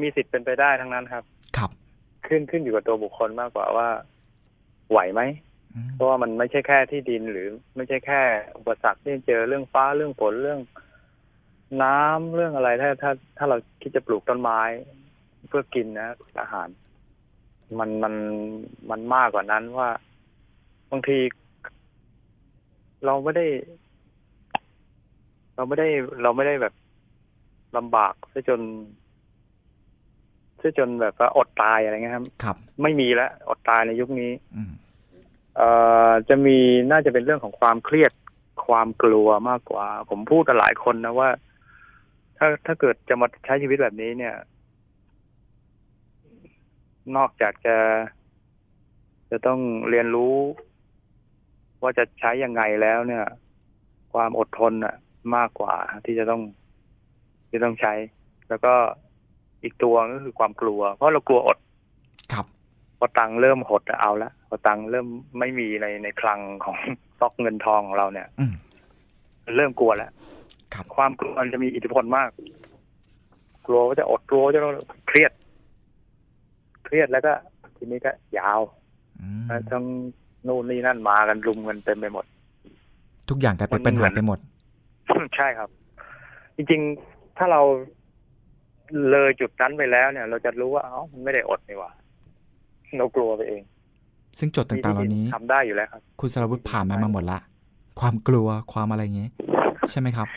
[0.00, 1.24] มีสิทธิ์เป็นไปได้ทั้งนั้นครับ
[1.56, 1.70] ครับ
[2.26, 3.88] ขึ้นขึ้นอยู่กับตัวบุคคลมากกว่าว่า
[4.90, 5.22] ไหวไหม
[5.74, 8.20] อืมเพราะว่ามันไม่ใช่แค่ที่ดินหรือไม่ใช่แค่
[8.58, 10.60] อุปสรรคที่เจอเรื่องฟ้าเรื่องฝนเรื่อง
[11.82, 14.60] น้ำเรื่องอะไรถ้าถ้าถ้าเราคิดจะปลูกต้นไม้
[15.48, 16.08] เพื่อกินนะ
[16.40, 16.68] อาหาร
[17.78, 18.14] มันมัน
[18.90, 19.88] มันมากกว่านั้นว่า
[20.90, 21.18] บางที
[23.04, 23.46] เราไม่ได้
[25.56, 25.88] เราไม่ได้
[26.22, 26.74] เราไม่ได้แบบ
[27.76, 28.60] ลำบากซะจน
[30.62, 34.72] ซะจนแบบว่าอดตายอะไรเงี้ยครับ ครับ ไม่มีแล้วอดตายในยุคนี้อืม
[35.56, 35.68] เอ่
[36.08, 36.58] อจะมี
[36.90, 38.12] น่าจะเป็นเรื่องของความเครียด
[38.66, 41.28] ความกลัวมากกว่า ผมพูดกับหลายคนนะว่า
[42.44, 44.34] ถ้าถ้าเกิดจะมาใช้ชีวิตแบบนี้เนี่ย
[47.16, 47.76] นอกจากจะ
[49.30, 50.34] จะต้องเรียนรู้
[51.82, 53.24] ว่าจะใช้ยังไงแล้วเนี่ย
[54.12, 54.94] ความอดทนอะ
[55.36, 55.74] มากกว่า
[56.04, 56.42] ที่จะต้อง
[57.48, 57.92] ที่ต้องใช้
[58.48, 58.74] แล้วก็
[59.62, 61.58] อีกตัวก็คือความกลัว เพราะเรากลัวอด
[62.32, 62.46] ครับ
[62.98, 65.06] พอตังค์เริ่มหดอะเอาละพอตังค์เริ่ม
[65.38, 66.76] ไม่มีในในคลังของ
[67.18, 68.54] ซอกเงินทองของเราเนี่ยอืม
[69.56, 70.12] เริ่มกลัวแล้ว
[70.74, 72.30] ครับความกลัวมันจะมีอิทธิพลมาก
[73.66, 74.60] กลัวว่าจะอดกลัวว่าจะ
[75.08, 75.32] เครียด
[76.84, 77.32] เครียดแล้วก็
[77.76, 78.60] ทีนี้ก็ยาว
[79.20, 79.84] อืมทั้ง
[80.46, 82.24] นู่นนี่นั่นมากันรุมกันเต็มไปหมด
[83.28, 84.38] ทุกอย่างกลายเป็นมันปัญเหมืหาอนไปหมด
[85.36, 85.70] ใช่ครับ
[86.56, 87.62] จริงๆถ้าเรา
[89.10, 91.90] เลยจุดนั้นไปแล้วเนี่ย เราจะรู้ว่าเอ้ามันไม่ได้อดนี่หว่า
[92.96, 93.62] เรากลัวไปเอง
[94.38, 97.38] ซึ่งโจทย์ต่างๆเหล่านี้ทำได้อยู่แล้วครับ คุณสรวุฒิผ่านมามาหมดละ
[98.00, 99.28] ความกลัวความอะไรอย่างนี้
[99.90, 100.28] ใช่ไหมครับ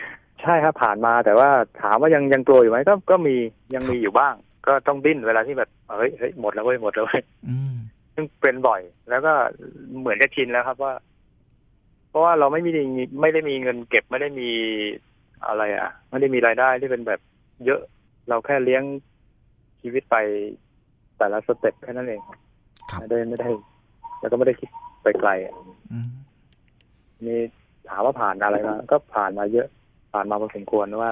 [0.46, 1.50] ใช่ครับผ่านมาแต่ว่า
[1.82, 3.36] ถามว่ายังยังกลัวอยู่ไหมก็ก็มี
[3.74, 4.34] ยังมีอยู่บ้าง
[4.66, 7.74] ก็ต้องดิ้นเวลาที่แบบเฮ้ยเฮ้ยหมดแล้วเว้ยหมดแล้วเว้ยอืม
[8.14, 8.80] ซึ่งเป็นบ่อย
[9.10, 9.32] แล้วก็
[9.98, 10.92] เหมือนจะชินแล้วครับว่า
[12.10, 12.70] เพราะว่าเราไม่มี
[13.20, 14.50] ไม่ได้มีเงินเก็บไม่ได้มี
[15.46, 17.20] อะไร อะ ไม่ได้มีรายได้ที่เป็นแบบ
[17.64, 17.80] เยอะ
[18.28, 18.82] เราแค่เลี้ยง
[19.80, 20.16] ชีวิตไป
[21.18, 22.38] แต่ละสเต็ปแค่นั้นเองครับ
[23.00, 23.48] ไม่ได้ไม่ได้
[24.20, 24.68] แล้วก็ไม่ได้คิด
[25.02, 25.54] ไปไกลอะ
[25.92, 26.08] อืม
[27.26, 27.40] นี่
[27.88, 29.66] ถามว่าผ่านอะไรมาก็ผ่านมาเยอะ
[30.16, 31.10] ผ่านมาพอสมควรว่า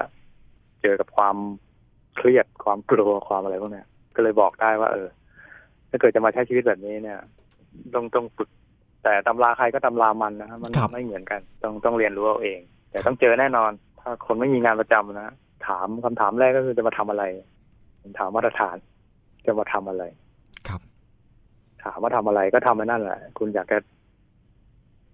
[0.82, 1.36] เจอกับความ
[2.16, 3.86] เครียดความกลัวความอะไรพวกเนี้ย
[4.16, 5.08] ก็เลยบอกได้ว่า เออ
[5.90, 7.18] ถ้าเกิดจะมาใช้ชีวิตแบบนี้เนี่ย
[7.94, 8.48] ต้องต้องฝึก
[9.04, 15.34] แต่ตำราใครก็ตำรามันนะครับมันไม่เหมือนกัน ต้องต้องเรียนรู้เอาเอง แต่ต้องเจอแน่นอน ถ้าคนไม่มีงานประจำนะ
[15.66, 17.24] ถามคำถามแรกก็คือจะมาทำอะไร
[18.00, 18.76] ผมถามมาตรฐาน
[19.46, 20.04] จะมาทำอะไร
[20.68, 20.80] ครับ
[21.84, 23.78] ถามว่าทำอะไรก็ทำไปนั่นแหละ คุณอยากจะ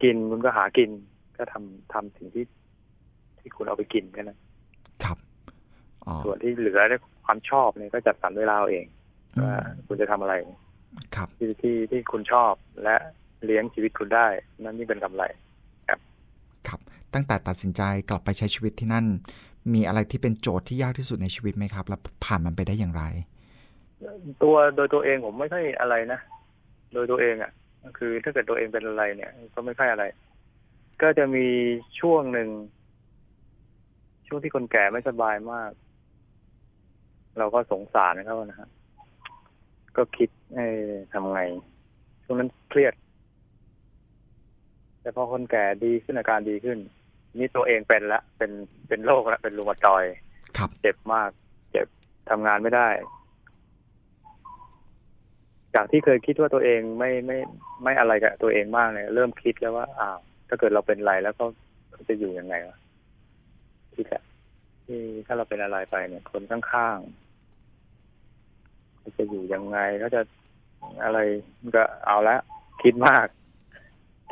[0.02, 0.90] กินคุณก็หากิน
[1.38, 2.44] ก็ทำทำสิ่งที่
[3.42, 4.38] ที่คุณเอาไปกินแค่นั้น
[5.04, 5.18] ครับ
[6.06, 8.86] อ๋อส่วนที่เหลือเนี่ยความชอบเนี่ยก็จัดสรรเวลาเอาเอง
[9.36, 10.34] อืว่ามคุณจะทำอะไร
[11.16, 12.96] ครับที่ที่ที่คุณชอบและ
[13.44, 14.26] เลี้ยงชีวิตคุณได้
[14.62, 15.22] นั่นนี่เป็นกำไร
[16.68, 16.80] ครับ
[17.14, 19.06] ตั้งแต่ตัดสินใจกลับไปใช้ชีวิตที่นั่น
[19.74, 23.02] มีอะไรที่เป็นโจทย์ที่ยากที่สุดในชีวิตไหมครับ แล้วผ่านมันไปได้อย่างไร
[24.42, 26.20] ตัวโดยตัวเองผมไม่ค่อยอะไรนะ
[26.92, 27.52] โดยตัวเองอะ
[27.84, 30.04] ก็คือถ้าเกิดตัวเองเป็นอะไรเนี่ย ก็ไม่ค่อยอะไร
[31.02, 31.46] ก็จะมี
[32.00, 32.48] ช่วงหนึ่ง
[34.30, 35.70] ช่วงที่คนแก่ไม่สบายมาก
[37.38, 38.68] เราก็สงสารเขานะฮะ
[39.96, 40.66] ก็คิดเอ้
[41.12, 41.40] ทำไง
[42.24, 42.94] ช่วงนั้นเครียด
[45.00, 46.78] แต่พอคนแก่ดีขึ้นอาการดีขึ้น
[47.38, 48.50] นี่ตัวเองเป็นละเป็น
[48.88, 50.14] เป็นโรคละเป็นรูมาตอยด์
[50.56, 51.30] ครับเจ็บมาก
[51.70, 51.86] เจ็บ
[52.30, 52.88] ทำงานไม่ได้
[55.74, 57.38] จากที่เคยคิดว่าตัวเองไม่ไม่
[57.82, 60.18] ไม่อะไรกับตัวเองมากเนี่ยเริ่มคิดแล้วว่าอ้าว
[60.48, 61.44] ถ้าเกิดเราเป็นอะไรแล้วก็
[62.08, 62.78] จะอยู่ยังไงวะ
[63.96, 64.22] คิดอะ
[64.84, 70.20] ที่ถ้าเราเป็นอะไรไปเนี่ย คนข้างๆเขาจะอยู่ยังไงเขาจะ
[71.04, 71.18] อะไร
[71.60, 72.36] มันก็เอาละ
[72.82, 73.26] คิดมาก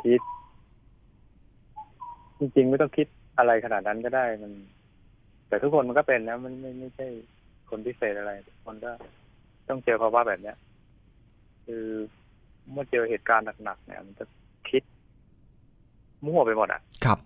[0.03, 0.21] คิด
[2.39, 3.07] จริงๆ ไม่ต้องคิด
[3.37, 4.51] อะไรขนาดนั้นก็ได้มัน
[5.47, 7.07] แต่ทุกคนมันก็เป็นนะมันไม่ไม่ใช่
[7.69, 8.91] คนพิเศษอะไรทุกคนก็
[9.69, 10.57] ต้องเจอภาวะแบบเนี้ย
[11.65, 11.85] คือ
[12.71, 14.25] เมื่อเจอเหตุการณ์หนักๆเนี่ยมันจะ
[14.69, 14.83] คิด
[16.25, 17.19] มั่วไปหมดอะ ครับ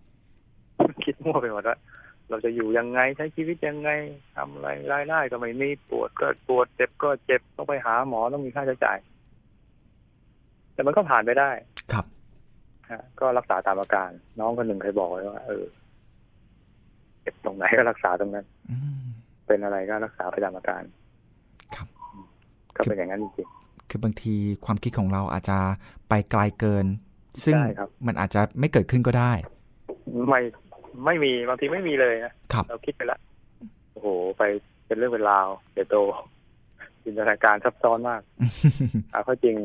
[1.05, 1.77] คิดมั่วไปหมดว่า
[2.29, 3.89] เราจะอยู่ยังไงใช้ชีวิตยังไง
[4.35, 8.97] ทำอะไรรายได้ก็ไม่มีปวดก็ปวดเจ็บก็เจ็บต้องไปหาหมอต้องมีค่าใช้จ่าย
[10.73, 11.49] แต่มันก็ผ่านไปได้
[11.93, 12.05] ครับ
[12.89, 14.09] ฮะก็รักษาตามอาการ
[14.39, 15.65] น้องคนหนึ่งเคยบอกไว้ว่า เออ
[17.21, 19.03] เจ็บตรงไหนก็รักษาตรงนั้นอืม
[19.47, 20.83] เป็นอะไรก็รักษาไปตามอาการ
[21.75, 21.87] ครับ
[22.75, 23.47] ก็เป็นอย่างนั้นจริง
[23.89, 25.57] คือบางทีความคิดของเราอาจจะ
[26.09, 26.85] ไปไกลเกิน
[27.45, 30.39] ซึ่งใช่ครับมันอาจจะไม่เกิดขึ้นก็ได้ๆไม่
[31.05, 33.19] ไม่มีบางทีไม่มีเลยนะครับเราคิดไปละ
[33.91, 34.43] โอ้โหไป
[34.87, 35.95] เป็นเรื่องเป็นราวเดี๋ยวโต
[37.03, 38.21] จินตนาการซับซ้อนมาก
[39.11, 39.55] เอาเข้าจริง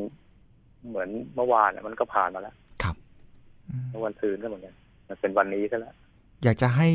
[0.87, 2.95] เหมือนเมื่อวานน่ะมันก็ผ่านมาแล้ว ครับ
[3.91, 4.75] เมื่อวันซืนก็เหมือนกัน
[5.07, 5.95] มันเป็นวันนี้ซะแล้ว
[6.43, 6.87] อยากจะให้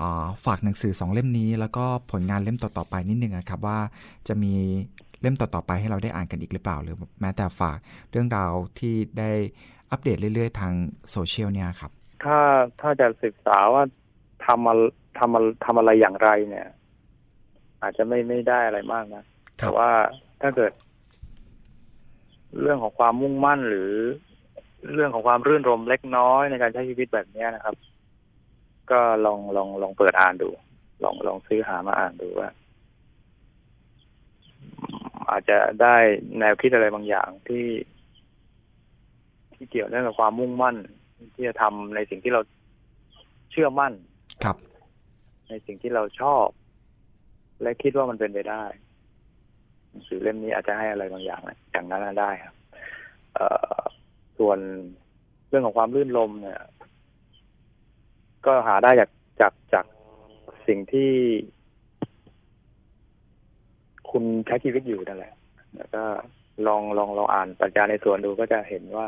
[0.00, 3.78] อ่าฝากหนังสือสองเล่มนี้ แล้วก็ผลงานเล่มต่อๆไปนิดนึงอะครับ ว่า
[4.28, 4.54] จะมี
[5.20, 7.78] เล่มต่อๆไปให้เราได้อ่านกันอีกหรือเปล่า หรือแม้แต่ฝาก
[8.10, 9.30] เรื่องราวที่ได้
[9.90, 10.72] อัปเดตเรื่อยๆ ทาง
[11.10, 11.92] โซเชียลเนี่ยครับ
[12.24, 12.38] ถ้า
[12.80, 13.82] ถ้าจะศึกษาว่า
[14.46, 14.74] ทำมา
[15.18, 16.68] ทำมาทำอะไรอย่างไรเนี่ย
[17.82, 19.24] อาจจะไม่ไม่ได้อะไรมากนะ
[19.58, 19.90] แต่ว่า
[20.40, 20.72] ถ้าเกิด
[22.60, 23.92] เรื่องของความมุ่งมั่นหรือ
[24.92, 27.74] เรื่องของความรื่นรมเล็กน้อยในการใช้ชีวิตแบบนี้นะครับ
[28.90, 30.48] ก็ลองลองลองเปิดอ่านดู
[31.04, 32.50] ลองลองซื้อหามาอ่านดูว่า
[35.30, 35.96] อาจจะได้
[36.38, 37.66] แนวคิดอะไรบางอย่างที่
[39.54, 40.76] ที่เกี่ยวเนื่องกับความมุ่งมั่น
[41.34, 42.40] ที่จะทำในสิ่งที่เรา
[43.50, 43.92] เชื่อมั่น
[44.44, 44.56] ครับ
[45.48, 46.46] ในสิ่งที่เราชอบ
[47.62, 48.64] และคิดว่ามันเป็นไปได้
[49.88, 51.40] หนังสือเล่มนี้อาจจะให้อะไรบางอย่าง
[51.72, 52.54] อย่างนั้นได้ครับ
[53.34, 53.78] เอ่อ
[54.38, 54.58] ส่วน
[55.48, 56.60] เรื่องของความลื่นลมเนี่ย
[58.46, 59.10] ก็หาได้จาก
[59.40, 59.86] จากจาก
[60.68, 61.10] สิ่งที่
[64.10, 65.34] คุณใช้ชีวิตอยู่นั่นแหละ
[65.76, 66.04] แล้วก็
[66.66, 69.06] ลองลองลองอ่านปรัชญาในส่วนดูก็จะเห็นว่า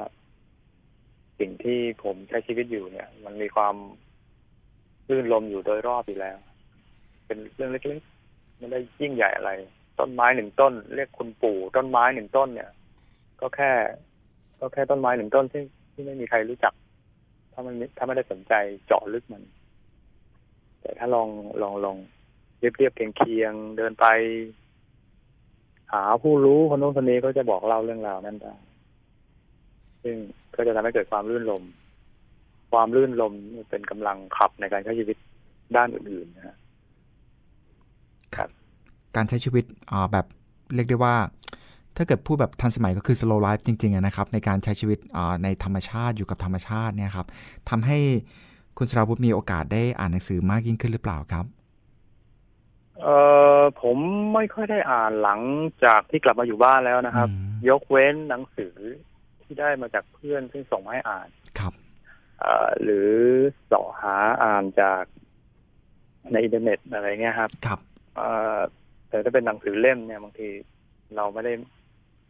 [1.38, 3.74] สิ่งที่ผมใช้ชีวิตอยู่เนี่ย มันมีความ
[5.08, 6.36] ลื่นลมอยู่โดยรอบอยู่แล้ว
[7.26, 9.50] เป็นเรื่องเล็กๆไม่ได้ยิ่งใหญ่อะไร
[9.98, 12.70] ต้นไม้หนึ่งต้น เรียกคุณปู่ ต้นไม้หนึ่งต้นเนี่ย
[13.40, 13.70] ก็แค่
[14.60, 15.62] ก็แค่ต้นไม้หนึ่งต้นที่
[15.92, 16.72] ที่ไม่มีใครรู้จัก
[17.52, 18.52] ถ้ามันถ้าไม่ได้สนใจ
[18.86, 19.42] เจาะลึกมัน
[20.80, 21.28] แต่ถ้าลอง
[21.62, 21.96] ลองลอง
[22.58, 24.06] เรียบเรียบเคียงเคียงๆเดินไป
[25.92, 28.54] หาผู้รู้คนโน้นคนนี้ก็จะบอกเล่าเรื่องราวนั้นได้
[30.06, 30.18] ซึ่ง
[30.56, 31.62] ก็จะทำให้เกิดความลื่นลม
[32.72, 33.32] ความลื่นลม
[33.70, 35.16] เป็นกำลังขับในการใช้ชีวิต
[35.76, 36.56] ด้านอื่นๆนะฮะ
[39.16, 40.26] การใช้ชีวิตอ่าแบบ
[40.74, 41.16] เรียกได้ว่า
[41.96, 47.26] ถ้าเกิดพูดแบบทันสมัยก็คือ slow life จริงๆอะนะครับ ในการใช้ชีวิตอ่าในธรรมชาติอยู่กับธรรมชาติเนี่ยครับ
[47.70, 47.98] ทำให้
[48.78, 51.46] คุณสราวุธมีโอกาสได้อ่านหนังสือมากยิ่งขึ้นหรือเปล่าครับ
[53.02, 53.06] เอ
[53.58, 53.98] อผม
[54.34, 55.40] ไม่ค่อยได้อ่านหลัง
[55.84, 58.76] จากที่กลับมาอยู่บ้านแล้วนะครับอืมยกเว้นหนังสือ
[59.46, 61.28] ที่ได้มาจากเพื่อนซึ่งส่งมาให้อ่าน
[61.58, 61.72] ครับ
[62.40, 63.10] เอ่อหรือ
[63.66, 65.04] เสาะหาอ่านจาก
[66.32, 67.80] ในอินเทอร์เน็ตอะไรเงี้ยครับ ครับ
[68.16, 68.58] เอ่อ
[69.08, 70.48] แต่ถ้าเป็นหนังสือเล่มเนี่ยบางที
[71.16, 71.52] เราไม่ได้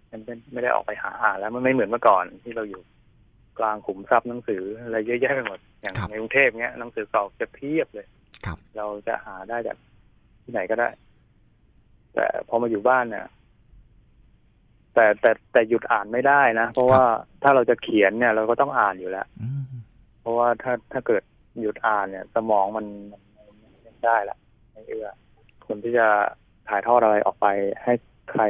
[0.08, 2.82] ไม่ได้ไม่ได้ออกไปหาอ่านแล้วมันไม่เหมือนเมื่อก่อนที่เราอยู่
[3.58, 8.06] กลางขุมทรัพย์หนังสืออะไรเยอะแยะไปหมด อย่างครับในกรุงเทพเนี้ยหนังสือเก่าจะเพียบเลย
[8.46, 9.76] ครับ เราจะหาได้จาก
[10.42, 10.88] ที่ไหนก็ได้
[12.14, 13.26] แต่พอมาอยู่บ้านเนี่ย
[14.96, 17.02] แต่แต่แต่หยุดอ่านไม่ได้นะ เพราะว่า
[17.42, 19.64] ถ้าเราจะเขียนเนี่ย เราก็ต้องอ่านอยู่แล้วอืม
[20.20, 21.22] เพราะว่าถ้าถ้าเกิด
[21.60, 24.36] หยุดอ่านเนี่ย สมองมันมันมันไม่ได้ละ
[24.72, 25.08] ไม่เอื้อ
[25.66, 26.06] คนที่จะ
[26.68, 27.46] ถ่ายทอดอะไรออกไป
[27.84, 27.92] ให้
[28.30, 28.42] ใคร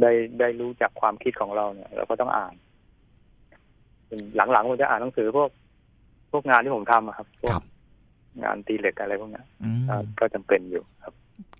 [0.00, 2.54] ได้ได้รู้จักความคิดของเราเนี่ย เราก็ต้องอ่าน
[4.36, 5.50] หลังๆผมจะอ่านหนังสือพวก
[6.30, 7.64] พวกงานที่ผมทำอะครับพวกครับ
[8.42, 11.14] งานตีเหล็กอะไรพวกเนี้ยอืมก็ก็จำเป็นอยู่ครับ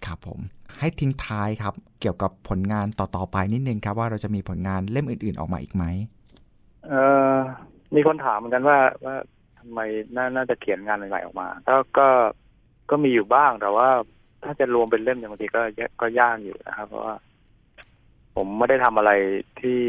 [0.06, 0.40] ครับผม
[0.78, 5.84] ให้ทิ้งท้ายครับ เกี่ยวกับผลงานต่อๆไปนิดนึงครับ ว่าเราจะมีผลงานเล่มอื่น ๆออกมาอีกไหม
[6.86, 6.94] เอ
[7.32, 7.34] อ
[7.94, 9.16] มีคนถามเหมือนกันว่าว่า
[9.58, 9.80] ทำไม
[10.16, 12.08] น่าน่าจะเขียนงานใหม่ๆออกมาก็ก็
[12.90, 13.88] ก็มีอยู่บ้างแต่ว่า
[14.44, 17.14] ถ้าจะรวมเป็นเล่มเนี่ยบางทีก็ยก็ยากอยู่นะครับ เพราะว่า
[18.36, 19.12] ผมไม่ได้ทำอะไร
[19.60, 19.80] ที่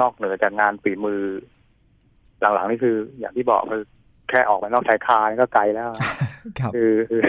[0.00, 1.22] นอกเหนือจากงานฝีมือ
[2.40, 3.84] หลังๆนี่คือ อย่างที่บอกคือ
[4.28, 5.90] แค่ออกไปนอกชายคานี่ก็ไกลแล้ว
[6.58, 7.22] ครับคือคือ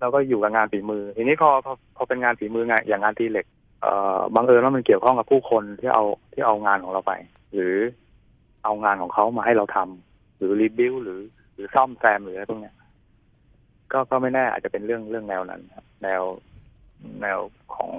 [0.00, 3.46] เราก็อยู่กับงานฝีมือ ทีนี้พอพอพอเป็นงานฝีมืองานอย่างงานตีเหล็ก
[3.82, 7.12] เอ่อบังเอิญว่ามันเกี่ยวข้องกับผู้คนที่เอาที่เอางานของเราไป
[7.54, 7.76] หรือ
[8.64, 11.20] เอางานของเขามาให้เราทำหรือรีบิวหรือ
[11.54, 12.74] หรือซ่อมแซมหรืออะไรพวกเนี้ย
[13.92, 16.22] ก็ก็ไม่แน่อาจจะเป็นเรื่องเรื่องแนวนั้นครับแนว
[17.22, 17.38] แนว
[17.74, 17.90] ของ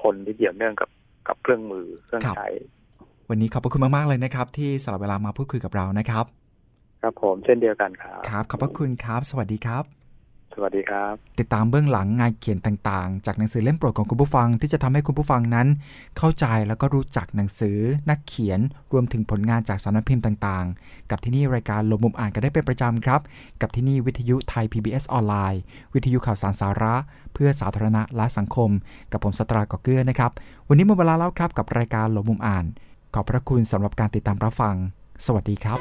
[0.00, 0.90] คนที่เกี่ยวเนื่องกับ
[1.28, 2.48] กับเครื่องมือเครื่องครับใช้
[3.30, 6.24] วันนี้ขอบพระคุณมาก ๆ เลยนะครับ ที่สละเวลามาพูดคุยกับเรานะครับ
[7.02, 9.97] ครับผมเช่นเดียวกันครับ ครับ ขอบพระคุณครับ สวัสดีครับส
[10.62, 15.68] วัสดีครับ ติดตามเบื้องหลังงานเขียนต่างๆ จากหนังสือเล่มโปรดของคุณผู้ฟังที่จะทำให้คุณผู้ฟังนั้น
[16.18, 17.78] เข้าใจแล้วก็รู้จักหนังสือ
[18.10, 18.60] นักเขียน
[18.92, 23.20] รวมถึงผลงานจากสำนักพิมพ์ต่างๆ กับที่นี่รายการลมมุมอ่านกันได้เป็นประจำครับ
[23.60, 25.60] กับที่นี่วิทยุไทย PBS ออนไลน์
[25.94, 26.94] วิทยุข่าวสารสาระ
[27.34, 28.70] เพื่อสาธารณะและสังคม
[29.12, 30.32] กับผมสตรากอเกื้อนะครับ
[30.68, 32.64] วันนี้หมดเวลาแล้วครับกับรายการลมมุมอ่าน
[33.14, 34.74] ขอบพระคุณสำหรับการติดตามรับฟัง
[35.26, 35.78] สวัสดีครับ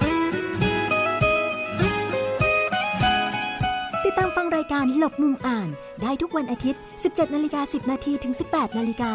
[4.74, 5.70] การหลบมุมอ่าน
[6.02, 9.14] ได้ทุกวันอาทิตย์ 17นาฬิกา10 นาทีถึง 18นาฬิกา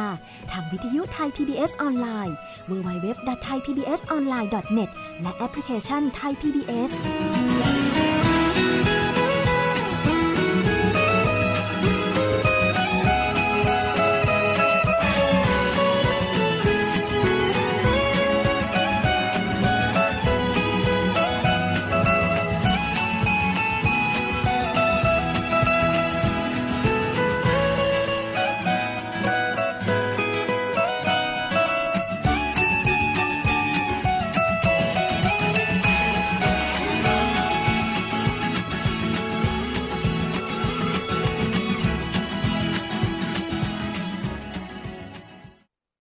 [0.50, 2.36] ทางวิทยุไทย PBS ออนไลน์
[2.70, 4.90] www.thaipbsonline.net
[5.22, 6.90] และแอปพลิเคชัน Thai PBS